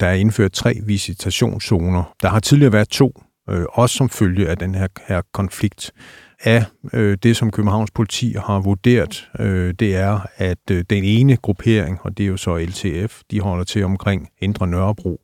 Der 0.00 0.06
er 0.06 0.14
indført 0.14 0.52
tre 0.52 0.74
visitationszoner. 0.86 2.14
Der 2.22 2.28
har 2.28 2.40
tidligere 2.40 2.72
været 2.72 2.88
to, 2.88 3.22
øh, 3.50 3.64
også 3.72 3.96
som 3.96 4.08
følge 4.08 4.48
af 4.48 4.58
den 4.58 4.74
her, 4.74 4.88
her 5.08 5.22
konflikt. 5.32 5.92
Af 6.40 6.64
øh, 6.92 7.18
det, 7.22 7.36
som 7.36 7.50
Københavns 7.50 7.90
politi 7.90 8.34
har 8.46 8.60
vurderet, 8.60 9.30
øh, 9.38 9.74
det 9.78 9.96
er, 9.96 10.20
at 10.36 10.70
øh, 10.70 10.84
den 10.90 11.04
ene 11.04 11.36
gruppering, 11.36 11.98
og 12.02 12.18
det 12.18 12.24
er 12.24 12.28
jo 12.28 12.36
så 12.36 12.58
LTF, 12.58 13.20
de 13.30 13.40
holder 13.40 13.64
til 13.64 13.84
omkring 13.84 14.28
Indre 14.40 14.66
Nørrebro, 14.66 15.20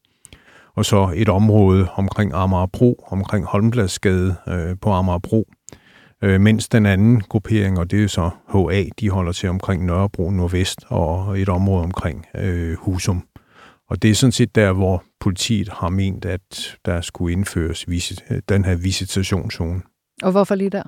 og 0.77 0.85
så 0.85 1.12
et 1.17 1.29
område 1.29 1.89
omkring 1.95 2.33
Amagerbro, 2.35 3.05
omkring 3.09 3.47
Holmbladsgade 3.47 4.35
øh, 4.49 4.77
på 4.81 4.93
Amagerbro, 4.93 5.49
øh, 6.23 6.41
mens 6.41 6.69
den 6.69 6.87
anden 6.87 7.21
gruppering, 7.21 7.79
og 7.79 7.91
det 7.91 8.05
er 8.05 8.09
så 8.09 8.31
HA, 8.49 8.85
de 9.00 9.11
holder 9.11 9.33
til 9.33 9.49
omkring 9.49 9.87
Nørrebro 9.87 10.31
Nordvest 10.31 10.85
og 10.89 11.41
et 11.41 11.49
område 11.49 11.83
omkring 11.83 12.27
øh, 12.35 12.77
Husum. 12.79 13.27
Og 13.91 14.03
det 14.03 14.11
er 14.11 14.15
sådan 14.15 14.33
set 14.33 14.55
der, 14.55 14.73
hvor 14.73 15.05
politiet 15.21 15.69
har 15.69 15.89
ment, 15.89 16.25
at 16.25 16.77
der 16.85 17.00
skulle 17.00 17.33
indføres 17.33 17.89
visit, 17.89 18.25
den 18.49 18.65
her 18.65 18.75
visitationszone. 18.75 19.83
Og 20.23 20.31
hvorfor 20.31 20.55
lige 20.55 20.71
der? 20.71 20.83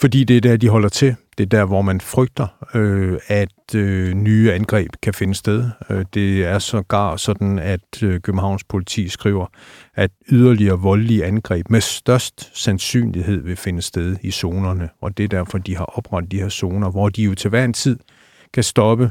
Fordi 0.00 0.24
det 0.24 0.36
er 0.36 0.40
der, 0.40 0.56
de 0.56 0.68
holder 0.68 0.88
til. 0.88 1.16
Det 1.38 1.44
er 1.44 1.48
der, 1.48 1.64
hvor 1.64 1.82
man 1.82 2.00
frygter, 2.00 2.46
øh, 2.74 3.18
at 3.26 3.74
øh, 3.74 4.14
nye 4.14 4.52
angreb 4.52 4.90
kan 5.02 5.14
finde 5.14 5.34
sted. 5.34 5.70
Øh, 5.90 6.04
det 6.14 6.44
er 6.44 6.58
sågar 6.58 7.16
sådan, 7.16 7.58
at 7.58 8.02
øh, 8.02 8.20
Københavns 8.20 8.64
politi 8.64 9.08
skriver, 9.08 9.46
at 9.94 10.10
yderligere 10.30 10.78
voldelige 10.78 11.24
angreb 11.24 11.70
med 11.70 11.80
størst 11.80 12.50
sandsynlighed 12.58 13.42
vil 13.42 13.56
finde 13.56 13.82
sted 13.82 14.16
i 14.22 14.30
zonerne. 14.30 14.88
Og 15.00 15.16
det 15.16 15.24
er 15.24 15.28
derfor, 15.28 15.58
de 15.58 15.76
har 15.76 15.84
oprettet 15.84 16.32
de 16.32 16.40
her 16.40 16.48
zoner, 16.48 16.90
hvor 16.90 17.08
de 17.08 17.22
jo 17.22 17.34
til 17.34 17.50
hver 17.50 17.64
en 17.64 17.72
tid 17.72 17.98
kan 18.52 18.62
stoppe 18.62 19.10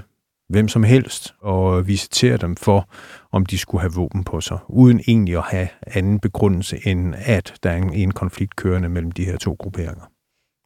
hvem 0.50 0.68
som 0.68 0.84
helst 0.84 1.34
og 1.42 1.88
visitere 1.88 2.38
dem 2.38 2.56
for, 2.56 2.90
om 3.32 3.46
de 3.46 3.58
skulle 3.58 3.82
have 3.82 3.94
våben 3.94 4.24
på 4.24 4.42
sig, 4.42 4.58
uden 4.70 5.02
egentlig 5.08 5.38
at 5.38 5.44
have 5.44 5.68
anden 5.88 6.20
begrundelse, 6.20 6.88
end 6.88 7.16
at 7.18 7.54
der 7.64 7.70
er 7.70 7.78
en, 7.78 7.94
en 7.94 8.12
konflikt 8.12 8.56
kørende 8.56 8.90
mellem 8.90 9.12
de 9.12 9.26
her 9.26 9.38
to 9.38 9.56
grupperinger. 9.60 10.13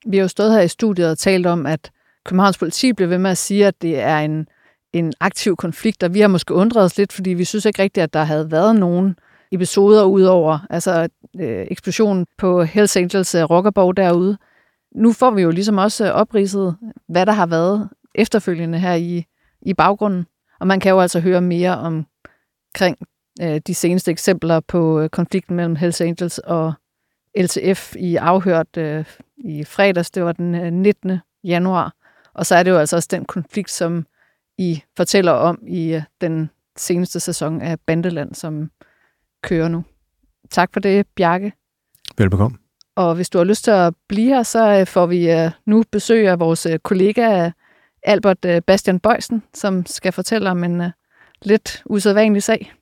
Vi 0.07 0.17
har 0.17 0.21
jo 0.21 0.27
stået 0.27 0.53
her 0.53 0.61
i 0.61 0.67
studiet 0.67 1.09
og 1.09 1.17
talt 1.17 1.45
om, 1.45 1.65
at 1.65 1.91
Københavns 2.25 2.57
politi 2.57 2.93
bliver 2.93 3.09
ved 3.09 3.17
med 3.17 3.31
at 3.31 3.37
sige, 3.37 3.67
at 3.67 3.81
det 3.81 3.99
er 3.99 4.17
en, 4.17 4.47
en 4.93 5.13
aktiv 5.19 5.55
konflikt, 5.55 6.03
og 6.03 6.13
vi 6.13 6.19
har 6.19 6.27
måske 6.27 6.53
undret 6.53 6.83
os 6.83 6.97
lidt, 6.97 7.13
fordi 7.13 7.29
vi 7.29 7.45
synes 7.45 7.65
ikke 7.65 7.81
rigtigt, 7.81 8.03
at 8.03 8.13
der 8.13 8.23
havde 8.23 8.51
været 8.51 8.75
nogen 8.75 9.15
episoder 9.51 10.03
udover, 10.03 10.59
altså 10.69 11.07
øh, 11.39 11.67
eksplosionen 11.71 12.25
på 12.37 12.63
Hells 12.63 12.97
Angels 12.97 13.35
øh, 13.35 13.43
rockerborg 13.43 13.97
derude. 13.97 14.37
Nu 14.95 15.13
får 15.13 15.31
vi 15.31 15.41
jo 15.41 15.49
ligesom 15.49 15.77
også 15.77 16.05
øh, 16.05 16.11
opridset, 16.11 16.77
hvad 17.09 17.25
der 17.25 17.31
har 17.31 17.45
været 17.45 17.89
efterfølgende 18.15 18.79
her 18.79 18.93
i, 18.93 19.25
i 19.61 19.73
baggrunden. 19.73 20.25
Og 20.59 20.67
man 20.67 20.79
kan 20.79 20.91
jo 20.91 20.99
altså 20.99 21.19
høre 21.19 21.41
mere 21.41 21.77
omkring 21.77 22.97
øh, 23.41 23.61
de 23.67 23.75
seneste 23.75 24.11
eksempler 24.11 24.59
på 24.59 24.99
øh, 24.99 25.09
konflikten 25.09 25.55
mellem 25.55 25.75
Hells 25.75 26.01
Angels 26.01 26.37
og 26.37 26.73
LTF 27.37 27.95
i 27.95 28.15
afhørt 28.15 28.77
øh, 28.77 29.05
i 29.38 29.63
fredags, 29.63 30.12
det 30.12 30.24
var 30.24 30.32
den 30.32 30.74
19. 30.74 31.12
Øh, 31.12 31.17
januar. 31.44 31.94
Og 32.34 32.46
så 32.46 32.56
er 32.56 32.63
det 32.63 32.72
jo 32.72 32.77
altså 32.77 32.96
også 32.96 33.08
den 33.12 33.25
konflikt, 33.25 33.72
som 33.72 34.06
I 34.58 34.82
fortæller 34.98 35.32
om 35.32 35.60
i 35.67 35.94
øh, 35.94 36.01
den 36.22 36.50
seneste 36.77 37.20
sæson 37.20 37.62
af 37.62 37.79
Bandeland, 37.79 38.36
som 38.36 38.72
kører 39.44 39.67
nu. 39.67 39.84
Tak 40.50 40.70
for 40.74 40.79
det, 40.79 41.08
Bjarke. 41.15 41.53
Velbekomme. 42.17 42.58
Og 42.96 43.15
hvis 43.15 43.29
du 43.29 43.38
har 43.38 43.46
lyst 43.46 43.63
til 43.63 43.72
at 43.72 43.94
blive 44.08 44.27
her, 44.27 44.44
så 44.44 44.79
øh, 44.79 44.88
får 44.88 45.06
vi 45.06 45.50
nu 45.65 45.84
besøg 45.91 46.27
af 46.27 46.39
vores 46.39 46.67
kollega 46.84 47.51
Albert 48.03 48.65
Bastian 48.67 49.00
Bøjsen, 49.00 49.44
som 49.53 49.86
skal 49.86 50.12
fortælle 50.12 50.50
om 50.50 50.63
en 50.63 50.84
lidt 51.41 51.84
usædvanlig 51.86 52.44
sag. 52.44 52.76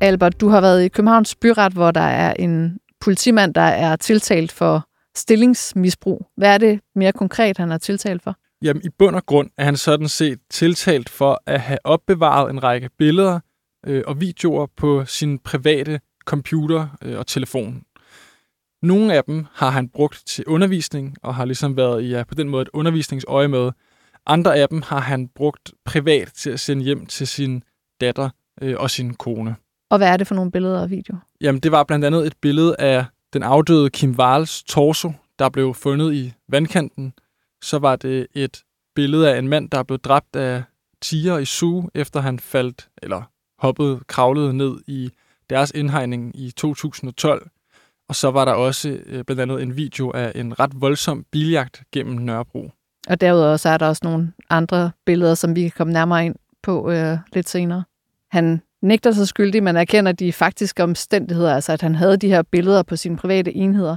Albert, 0.00 0.40
du 0.40 0.48
har 0.48 0.60
været 0.60 0.84
i 0.84 0.88
Københavns 0.88 1.34
Byret, 1.34 1.72
hvor 1.72 1.90
der 1.90 2.00
er 2.00 2.34
en 2.38 2.78
politimand, 3.00 3.54
der 3.54 3.60
er 3.60 3.96
tiltalt 3.96 4.52
for 4.52 4.88
stillingsmisbrug. 5.16 6.26
Hvad 6.36 6.54
er 6.54 6.58
det 6.58 6.80
mere 6.94 7.12
konkret, 7.12 7.58
han 7.58 7.72
er 7.72 7.78
tiltalt 7.78 8.22
for? 8.22 8.36
Jamen, 8.62 8.82
i 8.84 8.88
bund 8.98 9.16
og 9.16 9.26
grund 9.26 9.50
er 9.58 9.64
han 9.64 9.76
sådan 9.76 10.08
set 10.08 10.38
tiltalt 10.50 11.08
for 11.08 11.42
at 11.46 11.60
have 11.60 11.78
opbevaret 11.84 12.50
en 12.50 12.62
række 12.62 12.90
billeder 12.98 13.40
øh, 13.86 14.02
og 14.06 14.20
videoer 14.20 14.66
på 14.76 15.04
sin 15.04 15.38
private 15.38 16.00
computer 16.24 16.86
øh, 17.02 17.18
og 17.18 17.26
telefon. 17.26 17.82
Nogle 18.82 19.14
af 19.14 19.24
dem 19.24 19.46
har 19.52 19.70
han 19.70 19.88
brugt 19.88 20.22
til 20.26 20.44
undervisning 20.46 21.16
og 21.22 21.34
har 21.34 21.44
ligesom 21.44 21.76
været 21.76 22.10
ja, 22.10 22.24
på 22.28 22.34
den 22.34 22.48
måde 22.48 22.62
et 22.62 22.70
undervisningsøje 22.72 23.48
med. 23.48 23.72
Andre 24.26 24.56
af 24.56 24.68
dem 24.68 24.82
har 24.82 25.00
han 25.00 25.28
brugt 25.28 25.72
privat 25.84 26.32
til 26.34 26.50
at 26.50 26.60
sende 26.60 26.82
hjem 26.82 27.06
til 27.06 27.26
sin 27.26 27.62
datter 28.00 28.30
øh, 28.62 28.76
og 28.78 28.90
sin 28.90 29.14
kone. 29.14 29.56
Og 29.90 29.98
hvad 29.98 30.08
er 30.08 30.16
det 30.16 30.26
for 30.26 30.34
nogle 30.34 30.50
billeder 30.50 30.80
og 30.80 30.90
videoer? 30.90 31.18
Jamen, 31.40 31.60
det 31.60 31.72
var 31.72 31.84
blandt 31.84 32.04
andet 32.04 32.26
et 32.26 32.34
billede 32.40 32.76
af 32.78 33.04
den 33.32 33.42
afdøde 33.42 33.90
Kim 33.90 34.14
Wals 34.18 34.62
torso, 34.62 35.12
der 35.38 35.48
blev 35.48 35.74
fundet 35.74 36.14
i 36.14 36.34
vandkanten. 36.48 37.12
Så 37.62 37.78
var 37.78 37.96
det 37.96 38.26
et 38.34 38.62
billede 38.94 39.34
af 39.34 39.38
en 39.38 39.48
mand, 39.48 39.70
der 39.70 39.82
blev 39.82 39.98
dræbt 39.98 40.36
af 40.36 40.62
tiger 41.02 41.38
i 41.38 41.44
Zoo, 41.44 41.88
efter 41.94 42.20
han 42.20 42.38
faldt, 42.38 42.88
eller 43.02 43.22
hoppede, 43.58 44.00
kravlede 44.06 44.52
ned 44.52 44.80
i 44.86 45.10
deres 45.50 45.72
indhegning 45.74 46.40
i 46.40 46.50
2012. 46.50 47.50
Og 48.08 48.14
så 48.14 48.30
var 48.30 48.44
der 48.44 48.52
også 48.52 48.88
øh, 49.06 49.24
blandt 49.24 49.42
andet 49.42 49.62
en 49.62 49.76
video 49.76 50.10
af 50.10 50.32
en 50.34 50.60
ret 50.60 50.80
voldsom 50.80 51.24
biljagt 51.30 51.82
gennem 51.92 52.14
Nørrebro. 52.14 52.70
Og 53.08 53.20
derudover 53.20 53.56
så 53.56 53.68
er 53.68 53.78
der 53.78 53.88
også 53.88 54.00
nogle 54.04 54.32
andre 54.50 54.90
billeder, 55.06 55.34
som 55.34 55.56
vi 55.56 55.62
kan 55.62 55.72
komme 55.76 55.92
nærmere 55.92 56.26
ind 56.26 56.34
på 56.62 56.90
øh, 56.90 57.18
lidt 57.32 57.48
senere. 57.48 57.84
Han 58.30 58.62
nægter 58.82 59.12
sig 59.12 59.28
skyldig, 59.28 59.62
men 59.62 59.76
erkender 59.76 60.12
de 60.12 60.32
faktiske 60.32 60.82
omstændigheder, 60.82 61.54
altså 61.54 61.72
at 61.72 61.82
han 61.82 61.94
havde 61.94 62.16
de 62.16 62.28
her 62.28 62.42
billeder 62.42 62.82
på 62.82 62.96
sine 62.96 63.16
private 63.16 63.52
enheder. 63.52 63.96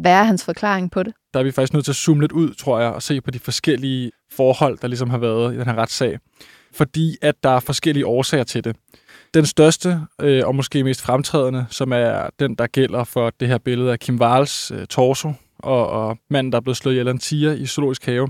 Hvad 0.00 0.12
er 0.12 0.22
hans 0.22 0.44
forklaring 0.44 0.90
på 0.90 1.02
det? 1.02 1.14
Der 1.34 1.40
er 1.40 1.44
vi 1.44 1.50
faktisk 1.50 1.72
nødt 1.72 1.84
til 1.84 1.92
at 1.92 1.96
zoome 1.96 2.20
lidt 2.20 2.32
ud, 2.32 2.54
tror 2.54 2.80
jeg, 2.80 2.90
og 2.90 3.02
se 3.02 3.20
på 3.20 3.30
de 3.30 3.38
forskellige 3.38 4.10
forhold, 4.30 4.78
der 4.78 4.88
ligesom 4.88 5.10
har 5.10 5.18
været 5.18 5.54
i 5.54 5.58
den 5.58 5.66
her 5.66 5.74
retssag. 5.74 6.18
Fordi 6.74 7.16
at 7.22 7.34
der 7.42 7.50
er 7.50 7.60
forskellige 7.60 8.06
årsager 8.06 8.44
til 8.44 8.64
det. 8.64 8.76
Den 9.34 9.46
største 9.46 10.00
øh, 10.20 10.46
og 10.46 10.54
måske 10.54 10.84
mest 10.84 11.02
fremtrædende, 11.02 11.66
som 11.70 11.92
er 11.92 12.28
den, 12.40 12.54
der 12.54 12.66
gælder 12.66 13.04
for 13.04 13.32
det 13.40 13.48
her 13.48 13.58
billede 13.58 13.92
af 13.92 13.98
Kim 13.98 14.20
Wals 14.20 14.70
øh, 14.70 14.86
torso 14.86 15.32
og, 15.58 15.90
og 15.90 16.18
manden, 16.30 16.52
der 16.52 16.58
er 16.58 16.62
blevet 16.62 16.76
slået 16.76 16.94
ihjel 16.94 17.08
af 17.08 17.12
en 17.12 17.18
tiger 17.18 17.52
i 17.52 17.66
Zoologisk 17.66 18.06
Have, 18.06 18.28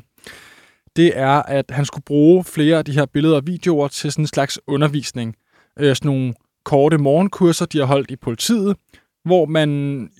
det 0.96 1.18
er, 1.18 1.42
at 1.42 1.64
han 1.70 1.84
skulle 1.84 2.04
bruge 2.04 2.44
flere 2.44 2.78
af 2.78 2.84
de 2.84 2.92
her 2.92 3.06
billeder 3.06 3.36
og 3.36 3.46
videoer 3.46 3.88
til 3.88 4.12
sådan 4.12 4.22
en 4.22 4.26
slags 4.26 4.60
undervisning. 4.66 5.36
Øh, 5.78 5.96
sådan 5.96 6.08
nogle 6.08 6.34
korte 6.64 6.98
morgenkurser, 6.98 7.66
de 7.66 7.78
har 7.78 7.84
holdt 7.84 8.10
i 8.10 8.16
politiet, 8.16 8.76
hvor 9.24 9.46
man 9.46 9.70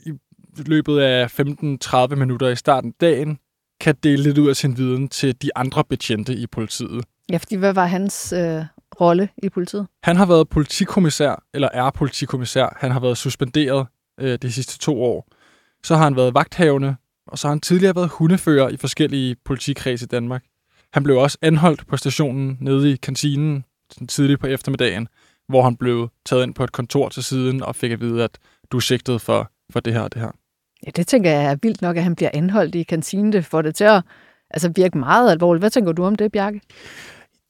i 0.06 0.12
løbet 0.66 0.98
af 0.98 1.40
15-30 1.40 2.14
minutter 2.14 2.48
i 2.48 2.56
starten 2.56 2.90
af 2.90 2.94
dagen 3.00 3.38
kan 3.80 3.94
dele 4.02 4.22
lidt 4.22 4.38
ud 4.38 4.48
af 4.48 4.56
sin 4.56 4.76
viden 4.76 5.08
til 5.08 5.42
de 5.42 5.50
andre 5.56 5.84
betjente 5.84 6.34
i 6.34 6.46
politiet. 6.46 7.04
Ja, 7.30 7.36
fordi 7.36 7.56
hvad 7.56 7.72
var 7.72 7.86
hans 7.86 8.32
øh, 8.32 8.64
rolle 9.00 9.28
i 9.42 9.48
politiet? 9.48 9.86
Han 10.02 10.16
har 10.16 10.26
været 10.26 10.48
politikommissær, 10.48 11.42
eller 11.54 11.68
er 11.72 11.90
politikommissær. 11.90 12.76
Han 12.80 12.90
har 12.90 13.00
været 13.00 13.18
suspenderet 13.18 13.86
øh, 14.20 14.38
de 14.42 14.52
sidste 14.52 14.78
to 14.78 15.02
år. 15.02 15.26
Så 15.84 15.96
har 15.96 16.04
han 16.04 16.16
været 16.16 16.34
vagthavende, 16.34 16.96
og 17.26 17.38
så 17.38 17.48
har 17.48 17.52
han 17.52 17.60
tidligere 17.60 17.96
været 17.96 18.08
hundefører 18.08 18.68
i 18.68 18.76
forskellige 18.76 19.36
politikredse 19.44 20.04
i 20.04 20.06
Danmark. 20.06 20.44
Han 20.92 21.02
blev 21.02 21.16
også 21.16 21.38
anholdt 21.42 21.86
på 21.86 21.96
stationen 21.96 22.58
nede 22.60 22.92
i 22.92 22.96
kantinen 22.96 23.64
tidligt 24.08 24.40
på 24.40 24.46
eftermiddagen, 24.46 25.08
hvor 25.48 25.62
han 25.62 25.76
blev 25.76 26.08
taget 26.26 26.42
ind 26.42 26.54
på 26.54 26.64
et 26.64 26.72
kontor 26.72 27.08
til 27.08 27.22
siden 27.22 27.62
og 27.62 27.76
fik 27.76 27.92
at 27.92 28.00
vide, 28.00 28.24
at 28.24 28.38
du 28.72 28.76
er 28.76 28.80
sigtet 28.80 29.20
for, 29.20 29.50
for 29.72 29.80
det 29.80 29.92
her 29.92 30.00
og 30.00 30.14
det 30.14 30.22
her. 30.22 30.30
Ja, 30.86 30.90
det 30.96 31.06
tænker 31.06 31.30
jeg 31.30 31.44
er 31.44 31.56
vildt 31.62 31.82
nok, 31.82 31.96
at 31.96 32.02
han 32.02 32.14
bliver 32.14 32.30
anholdt 32.32 32.74
i 32.74 32.82
kantinen. 32.82 33.32
Det 33.32 33.44
får 33.44 33.62
det 33.62 33.74
til 33.74 33.84
at 33.84 34.02
altså, 34.50 34.72
virke 34.76 34.98
meget 34.98 35.30
alvorligt. 35.30 35.62
Hvad 35.62 35.70
tænker 35.70 35.92
du 35.92 36.04
om 36.04 36.16
det, 36.16 36.32
Bjarke? 36.32 36.60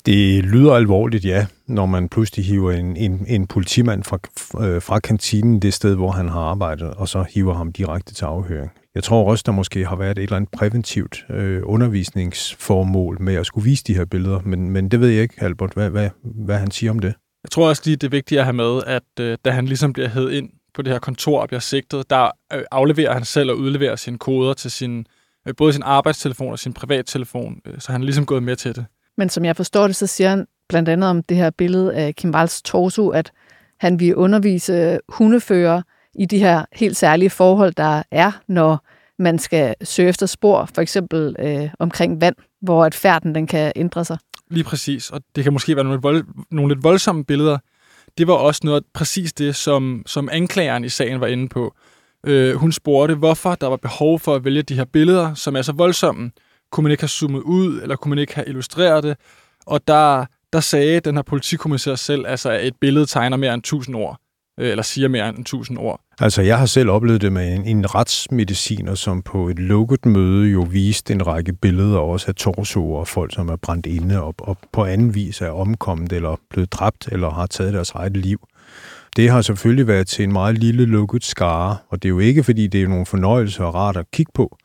Det 0.06 0.44
lyder 0.44 0.74
alvorligt, 0.74 1.24
ja, 1.24 1.46
når 1.66 1.86
man 1.86 2.08
pludselig 2.08 2.44
hiver 2.44 2.72
en, 2.72 2.96
en, 2.96 3.24
en 3.28 3.46
politimand 3.46 4.04
fra, 4.04 4.18
øh, 4.66 4.82
fra 4.82 4.98
kantinen, 4.98 5.62
det 5.62 5.74
sted, 5.74 5.94
hvor 5.94 6.10
han 6.10 6.28
har 6.28 6.40
arbejdet, 6.40 6.94
og 6.94 7.08
så 7.08 7.24
hiver 7.34 7.54
ham 7.54 7.72
direkte 7.72 8.14
til 8.14 8.24
afhøring. 8.24 8.70
Jeg 8.94 9.02
tror 9.02 9.30
også, 9.30 9.42
der 9.46 9.52
måske 9.52 9.86
har 9.86 9.96
været 9.96 10.18
et 10.18 10.22
eller 10.22 10.36
andet 10.36 10.50
præventivt 10.50 11.24
øh, 11.30 11.62
undervisningsformål 11.64 13.22
med 13.22 13.34
at 13.34 13.46
skulle 13.46 13.64
vise 13.64 13.84
de 13.84 13.94
her 13.94 14.04
billeder, 14.04 14.40
men, 14.44 14.70
men 14.70 14.88
det 14.88 15.00
ved 15.00 15.08
jeg 15.08 15.22
ikke, 15.22 15.34
Albert, 15.38 15.72
hvad, 15.72 15.90
hvad, 15.90 16.10
hvad 16.22 16.58
han 16.58 16.70
siger 16.70 16.90
om 16.90 16.98
det. 16.98 17.14
Jeg 17.44 17.50
tror 17.50 17.68
også 17.68 17.82
lige, 17.84 17.96
det 17.96 18.06
er 18.06 18.10
vigtigt 18.10 18.38
at 18.38 18.44
have 18.44 18.52
med, 18.54 18.82
at 18.86 19.02
øh, 19.20 19.38
da 19.44 19.50
han 19.50 19.66
ligesom 19.66 19.92
bliver 19.92 20.08
hed 20.08 20.30
ind 20.30 20.50
på 20.74 20.82
det 20.82 20.92
her 20.92 20.98
kontor 20.98 21.40
og 21.40 21.48
bliver 21.48 21.60
sigtet, 21.60 22.10
der 22.10 22.30
øh, 22.52 22.62
afleverer 22.70 23.12
han 23.12 23.24
selv 23.24 23.50
og 23.50 23.58
udleverer 23.58 23.96
sine 23.96 24.18
koder 24.18 24.54
til 24.54 24.70
sin, 24.70 25.06
øh, 25.48 25.54
både 25.56 25.72
sin 25.72 25.82
arbejdstelefon 25.82 26.52
og 26.52 26.58
sin 26.58 26.72
privattelefon, 26.72 27.60
øh, 27.66 27.74
så 27.78 27.92
han 27.92 28.00
er 28.00 28.04
ligesom 28.04 28.26
gået 28.26 28.42
med 28.42 28.56
til 28.56 28.76
det. 28.76 28.86
Men 29.16 29.28
som 29.28 29.44
jeg 29.44 29.56
forstår 29.56 29.86
det, 29.86 29.96
så 29.96 30.06
siger 30.06 30.30
han 30.30 30.46
blandt 30.68 30.88
andet 30.88 31.10
om 31.10 31.22
det 31.22 31.36
her 31.36 31.50
billede 31.50 31.94
af 31.94 32.14
Kim 32.14 32.34
Wals 32.34 32.62
torso, 32.62 33.08
at 33.08 33.32
han 33.80 34.00
vil 34.00 34.16
undervise 34.16 35.00
hundefører 35.08 35.82
i 36.14 36.26
de 36.26 36.38
her 36.38 36.64
helt 36.72 36.96
særlige 36.96 37.30
forhold, 37.30 37.74
der 37.74 38.02
er, 38.10 38.32
når 38.48 38.86
man 39.18 39.38
skal 39.38 39.74
søge 39.82 40.08
efter 40.08 40.26
spor, 40.26 40.68
for 40.74 40.82
eksempel 40.82 41.36
øh, 41.38 41.70
omkring 41.78 42.20
vand, 42.20 42.36
hvor 42.60 42.84
at 42.84 42.94
færden 42.94 43.34
den 43.34 43.46
kan 43.46 43.72
ændre 43.76 44.04
sig. 44.04 44.18
Lige 44.50 44.64
præcis, 44.64 45.10
og 45.10 45.20
det 45.36 45.44
kan 45.44 45.52
måske 45.52 45.76
være 45.76 45.84
nogle, 45.84 46.00
vold, 46.02 46.24
nogle 46.50 46.74
lidt 46.74 46.84
voldsomme 46.84 47.24
billeder. 47.24 47.58
Det 48.18 48.26
var 48.26 48.34
også 48.34 48.60
noget 48.64 48.84
præcis 48.94 49.32
det, 49.32 49.56
som, 49.56 50.02
som 50.06 50.28
anklageren 50.32 50.84
i 50.84 50.88
sagen 50.88 51.20
var 51.20 51.26
inde 51.26 51.48
på. 51.48 51.74
Øh, 52.26 52.54
hun 52.54 52.72
spurgte, 52.72 53.14
hvorfor 53.14 53.54
der 53.54 53.66
var 53.66 53.76
behov 53.76 54.18
for 54.20 54.34
at 54.34 54.44
vælge 54.44 54.62
de 54.62 54.74
her 54.74 54.84
billeder, 54.84 55.34
som 55.34 55.56
er 55.56 55.62
så 55.62 55.72
voldsomme. 55.72 56.30
Kunne 56.72 56.82
man 56.82 56.90
ikke 56.90 57.02
have 57.02 57.08
zoomet 57.08 57.40
ud, 57.40 57.80
eller 57.82 57.96
kunne 57.96 58.10
man 58.10 58.18
ikke 58.18 58.34
have 58.34 58.48
illustreret 58.48 59.04
det? 59.04 59.16
Og 59.66 59.88
der, 59.88 60.26
der 60.52 60.60
sagde 60.60 61.00
den 61.00 61.14
her 61.14 61.22
politikommissær 61.22 61.94
selv, 61.94 62.26
altså, 62.26 62.50
at 62.50 62.66
et 62.66 62.74
billede 62.80 63.06
tegner 63.06 63.36
mere 63.36 63.54
end 63.54 63.62
1000 63.62 63.96
ord, 63.96 64.20
Øh, 64.58 64.70
eller 64.70 64.82
siger 64.82 65.08
mere 65.08 65.28
end 65.28 65.38
1000 65.38 65.78
ord. 65.78 66.00
Altså, 66.20 66.42
jeg 66.42 66.58
har 66.58 66.66
selv 66.66 66.90
oplevet 66.90 67.20
det 67.20 67.32
med 67.32 67.54
en, 67.54 67.64
en 67.64 67.94
retsmediciner, 67.94 68.94
som 68.94 69.22
på 69.22 69.48
et 69.48 69.58
lukket 69.58 70.06
møde 70.06 70.48
jo 70.48 70.66
viste 70.70 71.12
en 71.14 71.26
række 71.26 71.52
billeder 71.52 71.98
også 71.98 72.26
af 72.28 72.34
torsoer 72.34 73.00
og 73.00 73.08
folk, 73.08 73.34
som 73.34 73.48
er 73.48 73.56
brændt 73.56 73.86
inde 73.86 74.22
og, 74.22 74.34
og 74.38 74.56
på 74.72 74.84
anden 74.84 75.14
vis 75.14 75.40
er 75.40 75.50
omkommet 75.50 76.12
eller 76.12 76.36
blevet 76.50 76.72
dræbt 76.72 77.08
eller 77.12 77.30
har 77.30 77.46
taget 77.46 77.74
deres 77.74 77.90
eget 77.90 78.16
liv. 78.16 78.48
Det 79.16 79.30
har 79.30 79.42
selvfølgelig 79.42 79.86
været 79.86 80.06
til 80.06 80.22
en 80.22 80.32
meget 80.32 80.58
lille 80.58 80.84
lukket 80.84 81.24
skare, 81.24 81.76
og 81.88 82.02
det 82.02 82.08
er 82.08 82.10
jo 82.10 82.18
ikke, 82.18 82.44
fordi 82.44 82.66
det 82.66 82.82
er 82.82 82.88
nogle 82.88 83.06
fornøjelser 83.06 83.64
og 83.64 83.74
rart 83.74 83.96
at 83.96 84.10
kigge 84.12 84.32
på, 84.34 84.58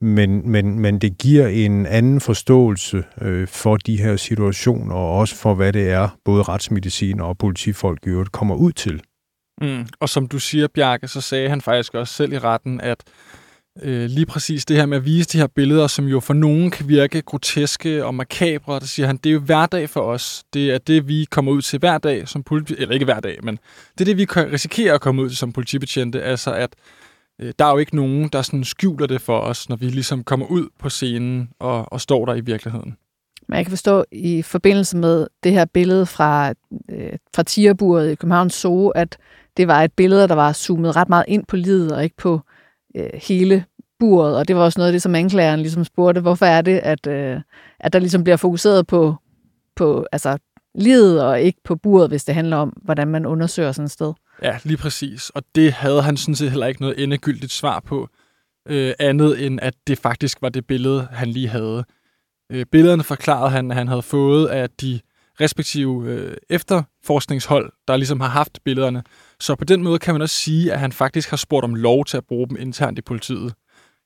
men, 0.00 0.50
men, 0.50 0.78
men 0.78 0.98
det 0.98 1.18
giver 1.18 1.46
en 1.46 1.86
anden 1.86 2.20
forståelse 2.20 3.04
øh, 3.20 3.48
for 3.48 3.76
de 3.76 3.96
her 4.02 4.16
situationer, 4.16 4.94
og 4.94 5.18
også 5.18 5.34
for, 5.34 5.54
hvad 5.54 5.72
det 5.72 5.90
er, 5.90 6.08
både 6.24 6.42
retsmedicin 6.42 7.20
og 7.20 7.38
politifolk 7.38 8.06
i 8.06 8.08
øvrigt 8.08 8.32
kommer 8.32 8.54
ud 8.54 8.72
til. 8.72 9.02
Mm. 9.60 9.86
Og 10.00 10.08
som 10.08 10.28
du 10.28 10.38
siger, 10.38 10.68
Bjarke, 10.74 11.08
så 11.08 11.20
sagde 11.20 11.48
han 11.48 11.60
faktisk 11.60 11.94
også 11.94 12.14
selv 12.14 12.32
i 12.32 12.38
retten, 12.38 12.80
at 12.80 13.04
øh, 13.82 14.04
lige 14.10 14.26
præcis 14.26 14.64
det 14.64 14.76
her 14.76 14.86
med 14.86 14.96
at 14.96 15.04
vise 15.04 15.28
de 15.28 15.38
her 15.38 15.46
billeder, 15.46 15.86
som 15.86 16.06
jo 16.06 16.20
for 16.20 16.34
nogen 16.34 16.70
kan 16.70 16.88
virke 16.88 17.22
groteske 17.22 18.04
og 18.04 18.14
makabre, 18.14 18.80
der 18.80 18.86
siger 18.86 19.06
han, 19.06 19.16
det 19.16 19.30
er 19.30 19.34
jo 19.34 19.40
hverdag 19.40 19.90
for 19.90 20.00
os. 20.00 20.42
Det 20.54 20.70
er 20.70 20.78
det, 20.78 21.08
vi 21.08 21.26
kommer 21.30 21.52
ud 21.52 21.62
til 21.62 21.78
hver 21.78 21.98
dag 21.98 22.28
som 22.28 22.42
politi... 22.42 22.74
Eller 22.78 22.94
ikke 22.94 23.04
hver 23.04 23.20
dag, 23.20 23.38
men 23.42 23.58
det 23.92 24.00
er 24.00 24.04
det, 24.04 24.16
vi 24.16 24.24
kan 24.24 24.52
risikere 24.52 24.94
at 24.94 25.00
komme 25.00 25.22
ud 25.22 25.28
til 25.28 25.38
som 25.38 25.52
politibetjente. 25.52 26.22
Altså 26.22 26.52
at 26.52 26.70
øh, 27.40 27.52
der 27.58 27.64
er 27.64 27.70
jo 27.70 27.78
ikke 27.78 27.96
nogen, 27.96 28.28
der 28.28 28.42
sådan 28.42 28.64
skjuler 28.64 29.06
det 29.06 29.20
for 29.20 29.38
os, 29.38 29.68
når 29.68 29.76
vi 29.76 29.86
ligesom 29.86 30.24
kommer 30.24 30.46
ud 30.46 30.68
på 30.78 30.88
scenen 30.88 31.50
og, 31.58 31.92
og 31.92 32.00
står 32.00 32.26
der 32.26 32.34
i 32.34 32.40
virkeligheden. 32.40 32.96
Men 33.48 33.56
jeg 33.56 33.64
kan 33.64 33.70
forstå 33.70 34.04
i 34.12 34.42
forbindelse 34.42 34.96
med 34.96 35.26
det 35.44 35.52
her 35.52 35.64
billede 35.64 36.06
fra, 36.06 36.54
øh, 36.90 37.12
fra 37.34 37.42
tierburet 37.42 38.10
i 38.12 38.14
Københavns 38.14 38.54
Zoo, 38.54 38.88
at 38.88 39.18
det 39.58 39.68
var 39.68 39.82
et 39.82 39.92
billede, 39.92 40.28
der 40.28 40.34
var 40.34 40.52
zoomet 40.52 40.96
ret 40.96 41.08
meget 41.08 41.24
ind 41.28 41.44
på 41.46 41.56
livet 41.56 41.92
og 41.92 42.04
ikke 42.04 42.16
på 42.16 42.40
øh, 42.96 43.10
hele 43.14 43.64
buret. 43.98 44.36
Og 44.36 44.48
det 44.48 44.56
var 44.56 44.62
også 44.62 44.78
noget 44.78 44.88
af 44.88 44.92
det, 44.92 45.02
som 45.02 45.14
anklageren 45.14 45.60
ligesom 45.60 45.84
spurgte, 45.84 46.20
hvorfor 46.20 46.46
er 46.46 46.62
det, 46.62 46.78
at, 46.78 47.06
øh, 47.06 47.40
at 47.80 47.92
der 47.92 47.98
ligesom 47.98 48.24
bliver 48.24 48.36
fokuseret 48.36 48.86
på, 48.86 49.16
på 49.76 50.06
altså, 50.12 50.38
livet 50.74 51.22
og 51.22 51.40
ikke 51.40 51.60
på 51.64 51.76
buret, 51.76 52.08
hvis 52.10 52.24
det 52.24 52.34
handler 52.34 52.56
om, 52.56 52.68
hvordan 52.68 53.08
man 53.08 53.26
undersøger 53.26 53.72
sådan 53.72 53.84
et 53.84 53.90
sted. 53.90 54.12
Ja, 54.42 54.58
lige 54.64 54.76
præcis. 54.76 55.30
Og 55.30 55.42
det 55.54 55.72
havde 55.72 56.02
han 56.02 56.16
sådan 56.16 56.34
set 56.34 56.50
heller 56.50 56.66
ikke 56.66 56.80
noget 56.80 57.02
endegyldigt 57.02 57.52
svar 57.52 57.80
på, 57.80 58.08
øh, 58.68 58.92
andet 58.98 59.46
end 59.46 59.58
at 59.62 59.74
det 59.86 59.98
faktisk 59.98 60.42
var 60.42 60.48
det 60.48 60.66
billede, 60.66 61.08
han 61.10 61.28
lige 61.28 61.48
havde. 61.48 61.84
Øh, 62.52 62.66
billederne 62.66 63.02
forklarede 63.02 63.50
han, 63.50 63.70
at 63.70 63.76
han 63.76 63.88
havde 63.88 64.02
fået 64.02 64.46
af 64.46 64.70
de 64.70 65.00
respektive 65.40 66.10
øh, 66.10 66.36
efterforskningshold, 66.50 67.72
der 67.88 67.96
ligesom 67.96 68.20
har 68.20 68.28
haft 68.28 68.58
billederne. 68.64 69.02
Så 69.40 69.54
på 69.54 69.64
den 69.64 69.82
måde 69.82 69.98
kan 69.98 70.14
man 70.14 70.22
også 70.22 70.36
sige, 70.36 70.72
at 70.72 70.80
han 70.80 70.92
faktisk 70.92 71.30
har 71.30 71.36
spurgt 71.36 71.64
om 71.64 71.74
lov 71.74 72.04
til 72.04 72.16
at 72.16 72.24
bruge 72.24 72.48
dem 72.48 72.56
internt 72.60 72.98
i 72.98 73.02
politiet. 73.02 73.54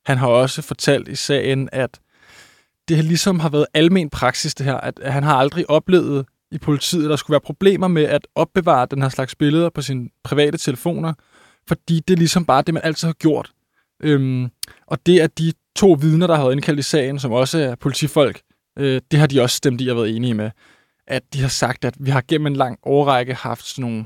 Han 0.06 0.18
har 0.18 0.26
også 0.26 0.62
fortalt 0.62 1.08
i 1.08 1.14
sagen, 1.14 1.68
at 1.72 2.00
det 2.88 3.04
ligesom 3.04 3.40
har 3.40 3.48
været 3.48 3.66
almen 3.74 4.10
praksis 4.10 4.54
det 4.54 4.66
her, 4.66 4.76
at 4.76 5.00
han 5.04 5.22
har 5.22 5.36
aldrig 5.36 5.70
oplevet 5.70 6.26
i 6.50 6.58
politiet, 6.58 7.04
at 7.04 7.10
der 7.10 7.16
skulle 7.16 7.34
være 7.34 7.40
problemer 7.40 7.88
med 7.88 8.02
at 8.02 8.26
opbevare 8.34 8.86
den 8.90 9.02
her 9.02 9.08
slags 9.08 9.34
billeder 9.34 9.70
på 9.70 9.82
sine 9.82 10.08
private 10.24 10.58
telefoner, 10.58 11.14
fordi 11.68 12.00
det 12.08 12.14
er 12.14 12.18
ligesom 12.18 12.44
bare 12.44 12.62
det, 12.62 12.74
man 12.74 12.82
altid 12.84 13.08
har 13.08 13.12
gjort. 13.12 13.52
Øhm, 14.02 14.50
og 14.86 15.06
det 15.06 15.22
er 15.22 15.26
de 15.26 15.52
to 15.76 15.92
vidner, 15.92 16.26
der 16.26 16.34
har 16.34 16.42
været 16.42 16.52
indkaldt 16.52 16.80
i 16.80 16.82
sagen, 16.82 17.18
som 17.18 17.32
også 17.32 17.58
er 17.58 17.74
politifolk, 17.74 18.40
øh, 18.78 19.00
det 19.10 19.18
har 19.18 19.26
de 19.26 19.42
også 19.42 19.56
stemt 19.56 19.80
i 19.80 19.88
og 19.88 19.96
været 19.96 20.16
enige 20.16 20.34
med. 20.34 20.50
At 21.06 21.22
de 21.32 21.40
har 21.40 21.48
sagt, 21.48 21.84
at 21.84 21.94
vi 22.00 22.10
har 22.10 22.22
gennem 22.28 22.46
en 22.46 22.56
lang 22.56 22.78
årrække 22.82 23.34
haft 23.34 23.66
sådan 23.66 23.82
nogle 23.82 24.04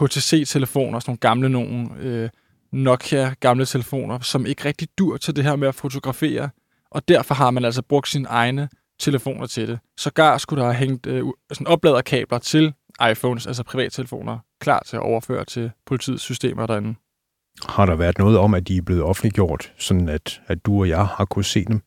HTC-telefoner, 0.00 1.00
sådan 1.00 1.10
nogle 1.10 1.18
gamle 1.18 1.48
nogen, 1.48 1.96
øh, 2.00 2.30
Nokia 2.72 3.34
gamle 3.40 3.66
telefoner, 3.66 4.18
som 4.18 4.46
ikke 4.46 4.64
rigtig 4.64 4.88
dur 4.98 5.16
til 5.16 5.36
det 5.36 5.44
her 5.44 5.56
med 5.56 5.68
at 5.68 5.74
fotografere. 5.74 6.50
Og 6.90 7.08
derfor 7.08 7.34
har 7.34 7.50
man 7.50 7.64
altså 7.64 7.82
brugt 7.82 8.08
sine 8.08 8.28
egne 8.28 8.68
telefoner 9.00 9.46
til 9.46 9.68
det. 9.68 9.78
Så 9.96 10.10
gar 10.10 10.38
skulle 10.38 10.62
der 10.62 10.72
have 10.72 10.88
hængt 10.88 11.06
øh, 11.06 11.24
sådan 11.52 11.66
opladerkabler 11.66 12.38
til 12.38 12.74
iPhones, 13.10 13.46
altså 13.46 13.64
privattelefoner, 13.64 14.38
klar 14.60 14.82
til 14.86 14.96
at 14.96 15.02
overføre 15.02 15.44
til 15.44 15.70
politiets 15.86 16.22
systemer 16.22 16.66
derinde. 16.66 16.94
Har 17.68 17.86
der 17.86 17.96
været 17.96 18.18
noget 18.18 18.38
om, 18.38 18.54
at 18.54 18.68
de 18.68 18.76
er 18.76 18.82
blevet 18.82 19.02
offentliggjort, 19.02 19.72
sådan 19.78 20.08
at, 20.08 20.40
at 20.46 20.66
du 20.66 20.80
og 20.80 20.88
jeg 20.88 21.06
har 21.06 21.24
kunne 21.24 21.44
se 21.44 21.64
dem? 21.64 21.82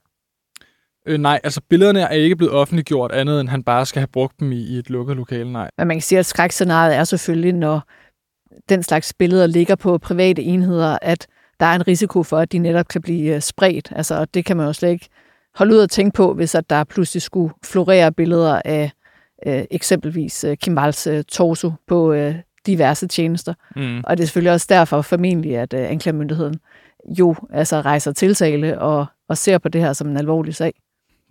Øh, 1.06 1.18
nej, 1.18 1.40
altså 1.44 1.62
billederne 1.70 2.00
er 2.00 2.10
ikke 2.10 2.36
blevet 2.36 2.54
offentliggjort 2.54 3.12
andet, 3.12 3.42
end 3.42 3.50
han 3.50 3.64
bare 3.64 3.86
skal 3.86 4.00
have 4.00 4.08
brugt 4.08 4.40
dem 4.40 4.52
i, 4.52 4.64
i 4.64 4.78
et 4.78 4.90
lukket 4.90 5.16
lokale, 5.16 5.52
nej. 5.52 5.70
Men 5.78 5.88
man 5.88 5.98
kan 5.98 6.02
sige, 6.02 6.20
at 6.20 6.26
skrækscenariet 6.26 6.96
er 6.96 7.04
selvfølgelig, 7.04 7.54
når 7.54 7.82
den 8.70 8.84
slags 8.84 9.14
billeder 9.14 9.48
ligger 9.48 9.76
på 9.76 9.98
private 9.98 10.42
enheder, 10.42 10.98
at 11.02 11.28
der 11.60 11.66
er 11.66 11.76
en 11.76 11.88
risiko 11.88 12.24
for, 12.24 12.38
at 12.38 12.52
de 12.52 12.60
netop 12.60 12.88
kan 12.88 13.02
blive 13.02 13.36
øh, 13.36 13.42
spredt. 13.42 13.94
Altså, 13.96 14.26
det 14.26 14.46
kan 14.46 14.58
man 14.58 14.66
jo 14.66 14.74
slet 14.74 14.90
ikke 14.90 15.10
holde 15.56 15.76
ud 15.76 15.80
at 15.80 15.90
tænke 15.90 16.16
på, 16.16 16.34
hvis 16.34 16.56
at 16.56 16.70
der 16.70 16.84
pludselig 16.84 17.22
skulle 17.22 17.54
florere 17.64 18.12
billeder 18.12 18.62
af 18.66 18.92
øh, 19.48 19.64
eksempelvis 19.72 20.44
øh, 20.44 20.58
Kim 20.58 20.78
Walls 20.78 21.08
øh, 21.08 21.24
torso 21.24 21.72
på 21.88 22.14
øh, 22.14 22.36
diverse 22.66 23.08
tjenester. 23.08 23.54
Mm. 23.76 24.02
Og 24.04 24.18
det 24.18 24.24
er 24.24 24.28
selvfølgelig 24.28 24.54
også 24.54 24.68
derfor 24.70 25.02
formentlig, 25.02 25.58
at 25.58 25.74
øh, 25.74 25.90
anklagemyndigheden 25.92 26.60
jo 27.20 27.36
altså 27.54 27.82
rejser 27.82 28.12
tiltale 28.12 28.80
og, 28.80 29.06
og 29.30 29.38
ser 29.38 29.58
på 29.58 29.70
det 29.70 29.82
her 29.82 29.94
som 29.94 30.08
en 30.08 30.18
alvorlig 30.18 30.56
sag. 30.56 30.74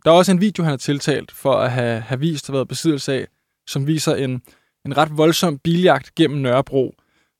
Der 0.04 0.10
er 0.10 0.14
også 0.14 0.32
en 0.32 0.40
video, 0.40 0.62
han 0.62 0.70
har 0.70 0.76
tiltalt 0.76 1.32
for 1.32 1.52
at 1.52 1.70
have, 1.70 2.00
have 2.00 2.20
vist 2.20 2.48
og 2.50 2.54
været 2.54 2.68
besiddelse 2.68 3.12
af, 3.12 3.26
som 3.66 3.86
viser 3.86 4.14
en, 4.14 4.42
en 4.86 4.96
ret 4.96 5.16
voldsom 5.16 5.58
biljagt 5.58 6.14
gennem 6.14 6.40
Nørrebro, 6.40 6.94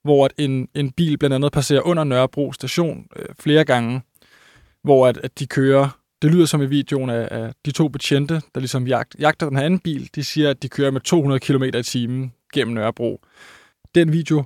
hvor 0.05 0.25
at 0.25 0.33
en, 0.39 0.69
en 0.75 0.93
bil 0.93 1.19
blandt 1.19 1.35
andet 1.35 1.53
passerer 1.53 1.87
under 1.87 2.05
Nørrebro 2.05 2.53
station 2.53 3.07
øh, 3.17 3.27
flere 3.41 3.65
gange, 3.65 4.03
hvor 4.83 5.07
at, 5.07 5.17
at 5.17 5.39
de 5.39 5.47
kører, 5.47 5.99
det 6.23 6.31
lyder 6.31 6.47
som 6.47 6.63
i 6.63 6.67
videoen 6.67 7.11
af, 7.11 7.29
af 7.31 7.53
de 7.67 7.71
to 7.71 7.89
betjente, 7.89 8.35
der 8.55 8.61
ligesom 8.61 8.87
jagt, 8.87 9.17
jagter 9.19 9.49
den 9.49 9.57
her 9.57 9.65
anden 9.65 9.81
bil, 9.81 10.11
de 10.15 10.25
siger, 10.25 10.51
at 10.51 10.63
de 10.63 10.69
kører 10.69 10.91
med 10.91 11.01
200 11.01 11.41
km 11.41 11.63
i 11.63 11.83
timen 11.83 12.33
gennem 12.53 12.75
Nørrebro. 12.75 13.21
Den 13.95 14.13
video, 14.13 14.45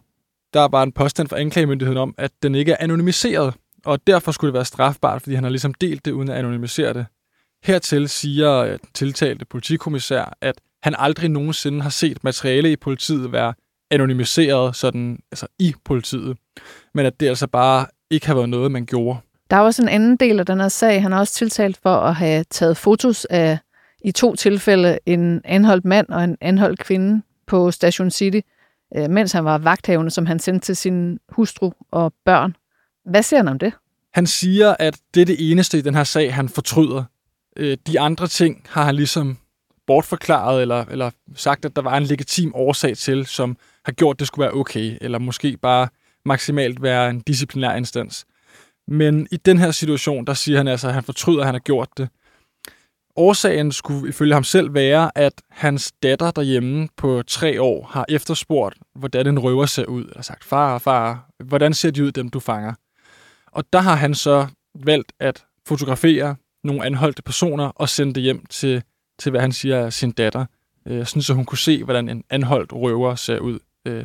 der 0.54 0.60
er 0.60 0.68
bare 0.68 0.82
en 0.82 0.92
påstand 0.92 1.28
fra 1.28 1.38
anklagemyndigheden 1.40 1.98
om, 1.98 2.14
at 2.18 2.30
den 2.42 2.54
ikke 2.54 2.72
er 2.72 2.76
anonymiseret, 2.80 3.54
og 3.84 4.06
derfor 4.06 4.32
skulle 4.32 4.48
det 4.48 4.54
være 4.54 4.64
strafbart, 4.64 5.22
fordi 5.22 5.34
han 5.34 5.44
har 5.44 5.50
ligesom 5.50 5.74
delt 5.74 6.04
det 6.04 6.12
uden 6.12 6.28
at 6.28 6.36
anonymisere 6.36 6.94
det. 6.94 7.06
Hertil 7.64 8.08
siger 8.08 8.56
øh, 8.56 8.78
tiltalte 8.94 9.44
politikommissær, 9.44 10.36
at 10.40 10.60
han 10.82 10.94
aldrig 10.98 11.28
nogensinde 11.30 11.82
har 11.82 11.90
set 11.90 12.24
materiale 12.24 12.72
i 12.72 12.76
politiet 12.76 13.32
være 13.32 13.54
anonymiseret 13.90 14.76
sådan, 14.76 15.18
altså 15.32 15.46
i 15.58 15.74
politiet, 15.84 16.36
men 16.94 17.06
at 17.06 17.20
det 17.20 17.28
altså 17.28 17.46
bare 17.46 17.86
ikke 18.10 18.26
har 18.26 18.34
været 18.34 18.48
noget, 18.48 18.72
man 18.72 18.86
gjorde. 18.86 19.18
Der 19.50 19.56
er 19.56 19.60
også 19.60 19.82
en 19.82 19.88
anden 19.88 20.16
del 20.16 20.40
af 20.40 20.46
den 20.46 20.60
her 20.60 20.68
sag. 20.68 21.02
Han 21.02 21.12
har 21.12 21.18
også 21.18 21.34
tiltalt 21.34 21.78
for 21.82 21.94
at 21.96 22.14
have 22.14 22.44
taget 22.50 22.76
fotos 22.76 23.24
af 23.24 23.58
i 24.04 24.12
to 24.12 24.36
tilfælde 24.36 24.98
en 25.06 25.40
anholdt 25.44 25.84
mand 25.84 26.08
og 26.08 26.24
en 26.24 26.36
anholdt 26.40 26.80
kvinde 26.80 27.22
på 27.46 27.70
Station 27.70 28.10
City, 28.10 28.40
øh, 28.96 29.10
mens 29.10 29.32
han 29.32 29.44
var 29.44 29.58
vagthavende, 29.58 30.10
som 30.10 30.26
han 30.26 30.38
sendte 30.38 30.66
til 30.66 30.76
sin 30.76 31.18
hustru 31.28 31.72
og 31.90 32.12
børn. 32.24 32.56
Hvad 33.10 33.22
siger 33.22 33.40
han 33.40 33.48
om 33.48 33.58
det? 33.58 33.72
Han 34.14 34.26
siger, 34.26 34.76
at 34.78 34.98
det 35.14 35.20
er 35.20 35.26
det 35.26 35.50
eneste 35.50 35.78
i 35.78 35.80
den 35.80 35.94
her 35.94 36.04
sag, 36.04 36.34
han 36.34 36.48
fortryder. 36.48 37.04
Øh, 37.58 37.76
de 37.86 38.00
andre 38.00 38.28
ting 38.28 38.66
har 38.68 38.84
han 38.84 38.94
ligesom 38.94 39.38
bortforklaret, 39.86 40.62
eller, 40.62 40.84
eller 40.84 41.10
sagt, 41.34 41.64
at 41.64 41.76
der 41.76 41.82
var 41.82 41.96
en 41.96 42.02
legitim 42.02 42.52
årsag 42.54 42.96
til, 42.96 43.26
som 43.26 43.56
har 43.84 43.92
gjort, 43.92 44.14
at 44.14 44.18
det 44.18 44.26
skulle 44.26 44.44
være 44.44 44.54
okay, 44.54 44.98
eller 45.00 45.18
måske 45.18 45.56
bare 45.56 45.88
maksimalt 46.24 46.82
være 46.82 47.10
en 47.10 47.20
disciplinær 47.20 47.74
instans. 47.74 48.26
Men 48.88 49.28
i 49.32 49.36
den 49.36 49.58
her 49.58 49.70
situation, 49.70 50.24
der 50.24 50.34
siger 50.34 50.58
han 50.58 50.68
altså, 50.68 50.88
at 50.88 50.94
han 50.94 51.02
fortryder, 51.02 51.40
at 51.40 51.46
han 51.46 51.54
har 51.54 51.60
gjort 51.60 51.88
det. 51.96 52.08
Årsagen 53.16 53.72
skulle 53.72 54.08
ifølge 54.08 54.34
ham 54.34 54.44
selv 54.44 54.74
være, 54.74 55.10
at 55.14 55.32
hans 55.50 55.92
datter 56.02 56.30
derhjemme 56.30 56.88
på 56.96 57.22
tre 57.26 57.62
år 57.62 57.86
har 57.90 58.04
efterspurgt, 58.08 58.76
hvordan 58.94 59.26
en 59.26 59.38
røver 59.38 59.66
ser 59.66 59.84
ud. 59.84 60.04
Og 60.04 60.24
sagt, 60.24 60.44
far, 60.44 60.78
far, 60.78 61.30
hvordan 61.44 61.74
ser 61.74 61.90
de 61.90 62.04
ud, 62.04 62.12
dem 62.12 62.28
du 62.28 62.40
fanger? 62.40 62.74
Og 63.46 63.64
der 63.72 63.78
har 63.78 63.94
han 63.94 64.14
så 64.14 64.46
valgt 64.74 65.12
at 65.20 65.44
fotografere 65.66 66.36
nogle 66.64 66.84
anholdte 66.84 67.22
personer 67.22 67.64
og 67.64 67.88
sende 67.88 68.14
det 68.14 68.22
hjem 68.22 68.46
til, 68.46 68.82
til 69.18 69.30
hvad 69.30 69.40
han 69.40 69.52
siger 69.52 69.76
er 69.76 69.90
sin 69.90 70.10
datter, 70.10 70.46
øh, 70.86 71.06
sådan 71.06 71.22
så 71.22 71.34
hun 71.34 71.44
kunne 71.44 71.58
se, 71.58 71.84
hvordan 71.84 72.08
en 72.08 72.24
anholdt 72.30 72.72
røver 72.72 73.14
ser 73.14 73.38
ud 73.38 73.58
øh, 73.84 74.04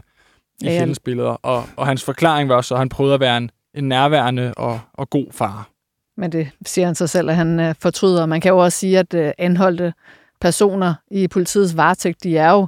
i 0.61 0.65
ja, 0.65 0.79
hendes 0.79 0.99
billeder. 0.99 1.29
Og, 1.29 1.65
og 1.75 1.87
hans 1.87 2.03
forklaring 2.03 2.49
var 2.49 2.61
så, 2.61 2.73
at 2.73 2.79
han 2.79 2.89
prøvede 2.89 3.13
at 3.13 3.19
være 3.19 3.37
en, 3.37 3.51
en 3.73 3.89
nærværende 3.89 4.53
og, 4.57 4.79
og 4.93 5.09
god 5.09 5.25
far. 5.31 5.69
Men 6.17 6.31
det 6.31 6.49
siger 6.65 6.85
han 6.85 6.95
sig 6.95 7.09
selv, 7.09 7.29
at 7.29 7.35
han 7.35 7.59
øh, 7.59 7.75
fortryder. 7.79 8.25
Man 8.25 8.41
kan 8.41 8.49
jo 8.49 8.57
også 8.57 8.79
sige, 8.79 8.99
at 8.99 9.13
øh, 9.13 9.31
anholdte 9.37 9.93
personer 10.41 10.93
i 11.11 11.27
politiets 11.27 11.77
varetægt, 11.77 12.23
de 12.23 12.37
er 12.37 12.51
jo 12.51 12.67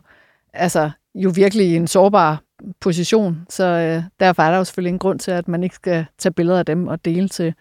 altså, 0.54 0.92
jo 1.16 1.32
virkelig 1.36 1.68
i 1.68 1.76
en 1.76 1.88
sårbar 1.88 2.42
position. 2.80 3.46
Så 3.50 3.64
øh, 3.64 4.04
derfor 4.20 4.44
er 4.44 4.52
der 4.52 4.58
jo 4.58 4.64
selvfølgelig 4.64 4.94
en 4.94 5.00
grund 5.00 5.20
til, 5.20 5.32
at 5.32 5.48
man 5.48 5.64
ikke 5.64 5.76
skal 5.76 6.06
tage 6.18 6.34
billeder 6.34 6.60
af 6.60 6.66
dem 6.66 6.88
og 6.88 7.06
dele 7.06 7.30
til 7.30 7.54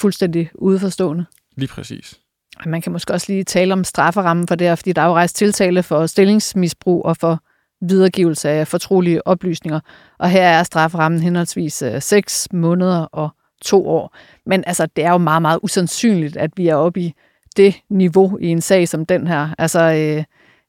fuldstændig 0.00 0.50
udeforstående. 0.54 1.24
Lige 1.60 1.68
præcis. 1.68 2.20
Man 2.66 2.80
kan 2.80 2.92
måske 2.92 3.12
også 3.12 3.32
lige 3.32 3.44
tale 3.44 3.72
om 3.72 3.84
strafferammen 3.84 4.48
for 4.48 4.54
det 4.54 4.66
her, 4.66 4.74
fordi 4.74 4.92
der 4.92 5.02
er 5.02 5.06
jo 5.06 5.12
rejst 5.12 5.36
tiltale 5.36 5.82
for 5.82 6.06
stillingsmisbrug 6.06 7.04
og 7.04 7.16
for 7.16 7.42
videregivelse 7.80 8.48
af 8.50 8.68
fortrolige 8.68 9.26
oplysninger. 9.26 9.80
Og 10.18 10.30
her 10.30 10.42
er 10.42 10.62
strafferammen 10.62 11.20
henholdsvis 11.20 11.82
øh, 11.82 12.02
6 12.02 12.48
måneder 12.52 13.00
og 13.02 13.30
to 13.62 13.88
år. 13.88 14.16
Men 14.46 14.64
altså, 14.66 14.86
det 14.96 15.04
er 15.04 15.10
jo 15.10 15.18
meget, 15.18 15.42
meget 15.42 15.60
usandsynligt, 15.62 16.36
at 16.36 16.50
vi 16.56 16.68
er 16.68 16.74
oppe 16.74 17.00
i 17.00 17.14
det 17.56 17.74
niveau 17.90 18.38
i 18.38 18.46
en 18.46 18.60
sag 18.60 18.88
som 18.88 19.06
den 19.06 19.26
her. 19.26 19.48
Altså, 19.58 19.80
øh, 19.80 20.24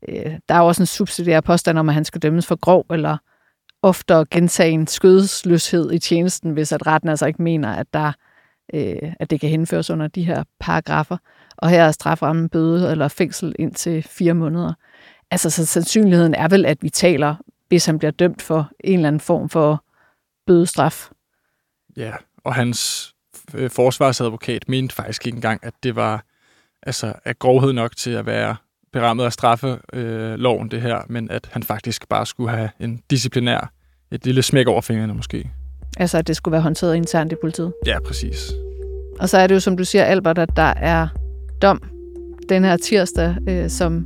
øh, 0.09 0.33
der 0.49 0.55
er 0.55 0.59
jo 0.59 0.67
også 0.67 0.81
en 0.81 0.87
subsidiær 0.87 1.41
påstand 1.41 1.79
om, 1.79 1.89
at 1.89 1.95
han 1.95 2.05
skal 2.05 2.21
dømmes 2.21 2.47
for 2.47 2.55
grov 2.55 2.85
eller 2.91 3.17
ofte 3.81 4.25
gentagen 4.31 4.87
skødesløshed 4.87 5.91
i 5.91 5.99
tjenesten, 5.99 6.51
hvis 6.51 6.71
at 6.71 6.87
retten 6.87 7.09
altså 7.09 7.25
ikke 7.25 7.41
mener, 7.41 7.69
at, 7.69 7.87
der, 7.93 8.11
øh, 8.73 9.13
at 9.19 9.29
det 9.29 9.39
kan 9.39 9.49
henføres 9.49 9.89
under 9.89 10.07
de 10.07 10.23
her 10.23 10.43
paragrafer. 10.59 11.17
Og 11.57 11.69
her 11.69 11.83
er 11.83 11.91
straframmen 11.91 12.49
bøde 12.49 12.91
eller 12.91 13.07
fængsel 13.07 13.55
indtil 13.59 14.03
fire 14.03 14.33
måneder. 14.33 14.73
Altså, 15.31 15.49
så 15.49 15.65
sandsynligheden 15.65 16.33
er 16.33 16.47
vel, 16.47 16.65
at 16.65 16.77
vi 16.81 16.89
taler, 16.89 17.35
hvis 17.67 17.85
han 17.85 17.99
bliver 17.99 18.11
dømt 18.11 18.41
for 18.41 18.71
en 18.79 18.93
eller 18.93 19.07
anden 19.07 19.19
form 19.19 19.49
for 19.49 19.83
bødestraf. 20.47 21.09
Ja, 21.97 22.11
og 22.43 22.55
hans 22.55 23.13
øh, 23.53 23.69
forsvarsadvokat 23.69 24.69
mente 24.69 24.95
faktisk 24.95 25.25
ikke 25.25 25.35
engang, 25.35 25.59
at 25.63 25.73
det 25.83 25.95
var 25.95 26.25
altså, 26.83 27.13
at 27.23 27.39
grovhed 27.39 27.73
nok 27.73 27.95
til 27.95 28.11
at 28.11 28.25
være 28.25 28.55
berammet 28.93 29.23
af 29.23 29.33
straffeloven, 29.33 30.67
øh, 30.67 30.71
det 30.71 30.81
her, 30.81 31.01
men 31.09 31.31
at 31.31 31.49
han 31.51 31.63
faktisk 31.63 32.09
bare 32.09 32.25
skulle 32.25 32.49
have 32.49 32.69
en 32.79 33.03
disciplinær, 33.09 33.71
et 34.11 34.25
lille 34.25 34.43
smæk 34.43 34.67
over 34.67 34.81
fingrene 34.81 35.13
måske. 35.13 35.51
Altså, 35.97 36.17
at 36.17 36.27
det 36.27 36.35
skulle 36.35 36.51
være 36.51 36.61
håndteret 36.61 36.95
internt 36.95 37.31
i 37.31 37.35
politiet? 37.41 37.73
Ja, 37.85 37.99
præcis. 37.99 38.51
Og 39.19 39.29
så 39.29 39.37
er 39.37 39.47
det 39.47 39.55
jo, 39.55 39.59
som 39.59 39.77
du 39.77 39.85
siger, 39.85 40.03
Albert, 40.03 40.37
at 40.37 40.49
der 40.55 40.73
er 40.77 41.07
dom 41.61 41.81
den 42.49 42.63
her 42.63 42.77
tirsdag, 42.77 43.35
øh, 43.47 43.69
som 43.69 44.05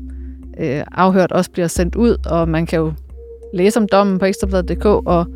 øh, 0.59 0.83
afhørt 0.91 1.31
også 1.31 1.51
bliver 1.51 1.67
sendt 1.67 1.95
ud, 1.95 2.17
og 2.25 2.49
man 2.49 2.65
kan 2.65 2.79
jo 2.79 2.93
læse 3.53 3.79
om 3.79 3.87
dommen 3.87 4.19
på 4.19 4.25
ekstrabladet.dk, 4.25 4.85
og 4.85 5.27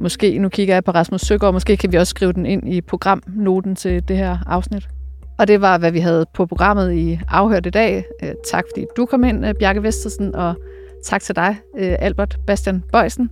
måske, 0.00 0.38
nu 0.38 0.48
kigger 0.48 0.74
jeg 0.74 0.84
på 0.84 0.90
Rasmus 0.90 1.20
Søgaard, 1.20 1.52
måske 1.52 1.76
kan 1.76 1.92
vi 1.92 1.96
også 1.96 2.10
skrive 2.10 2.32
den 2.32 2.46
ind 2.46 2.74
i 2.74 2.80
programnoten 2.80 3.76
til 3.76 4.08
det 4.08 4.16
her 4.16 4.38
afsnit. 4.46 4.88
Og 5.38 5.48
det 5.48 5.60
var, 5.60 5.78
hvad 5.78 5.92
vi 5.92 5.98
havde 5.98 6.26
på 6.34 6.46
programmet 6.46 6.92
i 6.92 7.20
Afhørt 7.28 7.66
i 7.66 7.70
dag. 7.70 8.04
Øh, 8.22 8.30
tak 8.50 8.64
fordi 8.72 8.86
du 8.96 9.06
kom 9.06 9.24
ind, 9.24 9.46
øh, 9.46 9.54
Bjarke 9.54 9.82
Vestersen, 9.82 10.34
og 10.34 10.54
tak 11.04 11.22
til 11.22 11.36
dig, 11.36 11.56
øh, 11.78 11.96
Albert 11.98 12.38
Bastian 12.46 12.84
Bøjsen. 12.92 13.30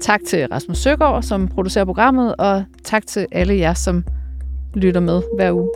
Tak 0.00 0.20
til 0.26 0.46
Rasmus 0.46 0.78
Søgaard, 0.78 1.22
som 1.22 1.48
producerer 1.48 1.84
programmet, 1.84 2.36
og 2.38 2.64
tak 2.84 3.06
til 3.06 3.26
alle 3.32 3.58
jer, 3.58 3.74
som 3.74 4.04
lytter 4.74 5.00
med 5.00 5.22
hver 5.36 5.52
uge. 5.52 5.70